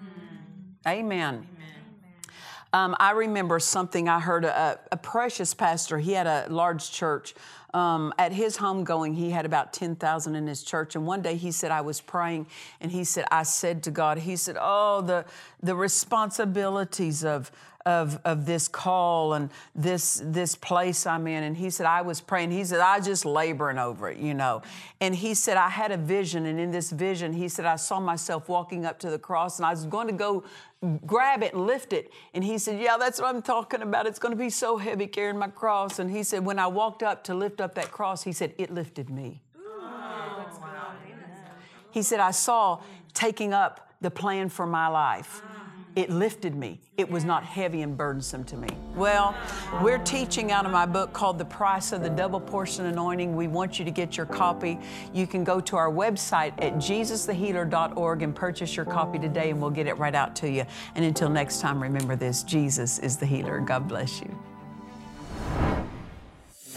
Amen. 0.87 1.47
Um, 2.75 2.97
I 2.99 3.13
remember 3.13 3.61
something 3.61 4.09
I 4.09 4.19
heard 4.19 4.45
a, 4.45 4.81
a, 4.91 4.97
precious 4.97 5.55
pastor, 5.55 5.97
he 5.97 6.11
had 6.11 6.27
a 6.27 6.49
large 6.51 6.91
church. 6.91 7.33
Um, 7.73 8.13
at 8.19 8.33
his 8.33 8.57
homegoing, 8.57 9.15
he 9.15 9.31
had 9.31 9.47
about 9.47 9.73
10,000 9.73 10.35
in 10.35 10.49
his 10.49 10.65
church. 10.65 10.97
And 10.97 11.07
one 11.07 11.23
day 11.23 11.37
he 11.37 11.53
said, 11.53 11.71
I 11.71 11.83
was 11.83 12.01
praying, 12.01 12.49
and 12.81 12.91
he 12.91 13.05
said, 13.05 13.27
I 13.31 13.45
said 13.45 13.85
to 13.85 13.93
God, 13.93 14.19
he 14.19 14.35
said, 14.35 14.57
Oh, 14.61 15.03
the, 15.03 15.25
the 15.63 15.77
responsibilities 15.77 17.25
of, 17.25 17.53
of, 17.87 18.19
of 18.25 18.47
this 18.47 18.67
call 18.67 19.35
and 19.35 19.51
this, 19.75 20.21
this 20.25 20.55
place 20.55 21.07
I'm 21.07 21.27
in. 21.27 21.43
And 21.43 21.57
he 21.57 21.69
said, 21.71 21.87
I 21.87 22.03
was 22.03 22.21
praying. 22.21 22.51
He 22.51 22.65
said, 22.65 22.81
I 22.81 23.01
just 23.01 23.25
laboring 23.25 23.79
over 23.79 24.09
it, 24.09 24.19
you 24.19 24.33
know. 24.33 24.63
And 25.01 25.15
he 25.15 25.35
said, 25.35 25.57
I 25.57 25.69
had 25.69 25.93
a 25.93 25.97
vision. 25.97 26.47
And 26.47 26.59
in 26.59 26.71
this 26.71 26.91
vision, 26.91 27.33
he 27.33 27.49
said, 27.49 27.67
I 27.67 27.77
saw 27.77 28.01
myself 28.01 28.49
walking 28.49 28.87
up 28.87 28.99
to 29.01 29.11
the 29.11 29.19
cross 29.19 29.59
and 29.59 29.67
I 29.67 29.71
was 29.71 29.85
going 29.85 30.07
to 30.07 30.15
go 30.15 30.45
grab 31.07 31.43
it 31.43 31.53
and 31.53 31.67
lift 31.67 31.93
it. 31.93 32.11
And 32.33 32.43
he 32.43 32.59
said, 32.59 32.81
Yeah, 32.81 32.97
that's 32.97 33.21
what 33.21 33.35
I'm 33.35 33.43
talking 33.43 33.83
about. 33.83 34.07
It's 34.07 34.19
going 34.19 34.33
to 34.33 34.39
be 34.39 34.51
so 34.51 34.79
heavy 34.79 35.07
carrying 35.07 35.39
my 35.39 35.49
cross. 35.49 35.99
And 35.99 36.11
he 36.11 36.23
said, 36.23 36.45
When 36.45 36.59
I 36.59 36.67
walked 36.67 37.03
up 37.03 37.25
to 37.25 37.35
lift 37.35 37.61
up 37.61 37.75
that 37.75 37.91
cross, 37.91 38.23
he 38.23 38.33
said, 38.33 38.55
It 38.57 38.71
lifted 38.71 39.11
me. 39.11 39.43
Wow. 39.57 40.47
He 41.91 42.03
said, 42.03 42.21
I 42.21 42.31
saw 42.31 42.81
taking 43.13 43.53
up 43.53 43.91
the 44.01 44.11
plan 44.11 44.49
for 44.49 44.67
my 44.67 44.89
life 44.89 45.43
it 45.97 46.11
lifted 46.11 46.55
me. 46.55 46.81
It 46.97 47.09
was 47.09 47.25
not 47.25 47.45
heavy 47.45 47.83
and 47.83 47.97
burdensome 47.97 48.45
to 48.45 48.57
me. 48.57 48.69
Well, 48.95 49.35
we're 49.83 49.99
teaching 49.99 50.51
out 50.51 50.67
of 50.67 50.73
my 50.73 50.87
book 50.87 51.13
called 51.13 51.39
The 51.39 51.45
Price 51.45 51.93
of 51.93 52.03
the 52.03 52.11
Double 52.11 52.41
Portion 52.41 52.87
Anointing. 52.87 53.37
We 53.37 53.49
want 53.49 53.79
you 53.79 53.85
to 53.85 53.91
get 53.91 54.17
your 54.17 54.27
copy. 54.27 54.79
You 55.13 55.27
can 55.27 55.45
go 55.45 55.61
to 55.61 55.77
our 55.77 55.91
website 55.91 56.53
at 56.63 56.75
jesusthehealer.org 56.75 58.23
and 58.23 58.35
purchase 58.35 58.77
your 58.77 58.87
copy 58.87 59.19
today, 59.19 59.51
and 59.51 59.61
we'll 59.61 59.71
get 59.71 59.87
it 59.87 59.99
right 59.99 60.15
out 60.15 60.35
to 60.37 60.51
you. 60.51 60.65
And 60.95 61.05
until 61.05 61.29
next 61.29 61.61
time, 61.61 61.83
remember 61.83 62.17
this 62.17 62.43
Jesus 62.43 62.99
is 62.99 63.17
the 63.17 63.27
healer. 63.27 63.61
God 63.61 63.89
bless 63.89 64.21
you. 64.21 64.37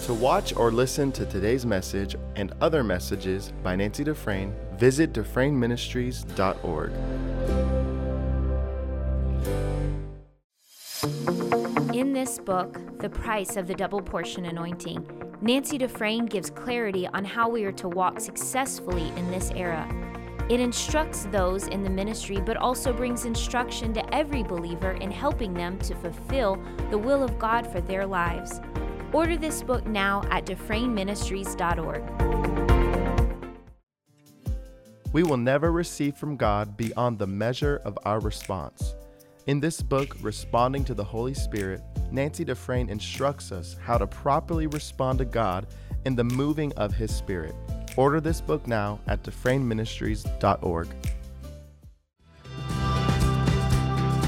To 0.03 0.13
watch 0.13 0.55
or 0.55 0.71
listen 0.71 1.11
to 1.13 1.25
today's 1.25 1.65
message 1.65 2.15
and 2.35 2.53
other 2.61 2.83
messages 2.83 3.51
by 3.61 3.75
Nancy 3.75 4.05
Dufresne, 4.05 4.55
visit 4.77 5.11
DufresneMinistries.org. 5.11 7.76
In 11.93 12.11
this 12.11 12.37
book, 12.37 12.99
The 12.99 13.09
Price 13.09 13.55
of 13.55 13.65
the 13.65 13.73
Double 13.73 14.01
Portion 14.01 14.45
Anointing, 14.45 15.07
Nancy 15.41 15.77
Dufresne 15.77 16.25
gives 16.25 16.49
clarity 16.49 17.07
on 17.07 17.23
how 17.23 17.47
we 17.47 17.63
are 17.63 17.71
to 17.73 17.87
walk 17.87 18.19
successfully 18.19 19.07
in 19.15 19.31
this 19.31 19.51
era. 19.55 19.87
It 20.49 20.59
instructs 20.59 21.25
those 21.25 21.67
in 21.67 21.83
the 21.83 21.89
ministry, 21.89 22.41
but 22.41 22.57
also 22.57 22.91
brings 22.91 23.23
instruction 23.25 23.93
to 23.93 24.13
every 24.15 24.43
believer 24.43 24.91
in 24.93 25.09
helping 25.11 25.53
them 25.53 25.79
to 25.79 25.95
fulfill 25.95 26.57
the 26.89 26.97
will 26.97 27.23
of 27.23 27.39
God 27.39 27.65
for 27.71 27.79
their 27.79 28.05
lives. 28.05 28.59
Order 29.13 29.37
this 29.37 29.63
book 29.63 29.85
now 29.87 30.23
at 30.29 30.45
DufresneMinistries.org. 30.45 32.03
We 35.13 35.23
will 35.23 35.37
never 35.37 35.71
receive 35.71 36.17
from 36.17 36.35
God 36.35 36.75
beyond 36.75 37.17
the 37.17 37.27
measure 37.27 37.81
of 37.85 37.97
our 38.03 38.19
response. 38.19 38.93
In 39.47 39.61
this 39.61 39.81
book, 39.81 40.17
Responding 40.21 40.83
to 40.83 40.93
the 40.93 41.05
Holy 41.05 41.33
Spirit, 41.33 41.81
Nancy 42.11 42.43
Dufresne 42.43 42.89
instructs 42.89 43.53
us 43.53 43.77
how 43.81 43.97
to 43.97 44.05
properly 44.05 44.67
respond 44.67 45.19
to 45.19 45.25
God 45.25 45.67
in 46.03 46.17
the 46.17 46.23
moving 46.25 46.73
of 46.73 46.93
His 46.93 47.15
Spirit. 47.15 47.55
Order 47.95 48.19
this 48.19 48.41
book 48.41 48.67
now 48.67 48.99
at 49.07 49.23
DufresneMinistries.org. 49.23 50.89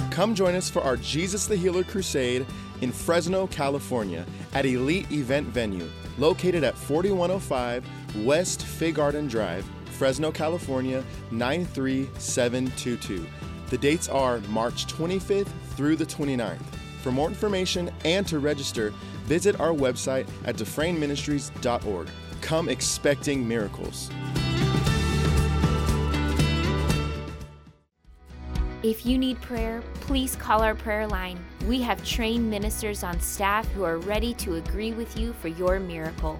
Come 0.10 0.36
join 0.36 0.56
us 0.56 0.70
for 0.70 0.82
our 0.84 0.96
Jesus 0.96 1.48
the 1.48 1.58
Healer 1.58 1.84
Crusade 1.84 2.46
in 2.80 2.94
Fresno, 2.94 3.48
California 3.48 4.26
at 4.54 4.66
Elite 4.66 5.12
Event 5.12 5.48
Venue, 5.48 5.90
located 6.18 6.64
at 6.64 6.78
4105 6.78 7.86
West 8.26 8.64
Fig 8.64 8.96
Garden 8.96 9.28
Drive, 9.28 9.70
Fresno, 9.92 10.32
California 10.32 11.04
93722. 11.32 13.28
The 13.70 13.78
dates 13.78 14.10
are 14.10 14.40
March 14.50 14.88
25th 14.88 15.48
through 15.76 15.96
the 15.96 16.06
29th. 16.06 16.58
For 17.04 17.12
more 17.12 17.28
information 17.28 17.92
and 18.04 18.26
to 18.28 18.40
register, 18.40 18.90
visit 19.26 19.60
our 19.60 19.74
website 19.74 20.28
at 20.46 20.56
DufresneMinistries.org. 20.56 22.10
Come 22.42 22.68
expecting 22.68 23.48
miracles. 23.48 24.10
If 28.82 29.06
you 29.06 29.18
need 29.18 29.40
prayer, 29.42 29.84
please 30.02 30.36
call 30.36 30.64
our 30.64 30.74
prayer 30.74 31.06
line. 31.06 31.38
We 31.68 31.82
have 31.82 32.04
trained 32.04 32.50
ministers 32.50 33.04
on 33.04 33.20
staff 33.20 33.68
who 33.74 33.84
are 33.84 33.98
ready 33.98 34.34
to 34.36 34.56
agree 34.56 34.94
with 34.94 35.20
you 35.20 35.34
for 35.34 35.50
your 35.50 35.80
miracle. 35.80 36.40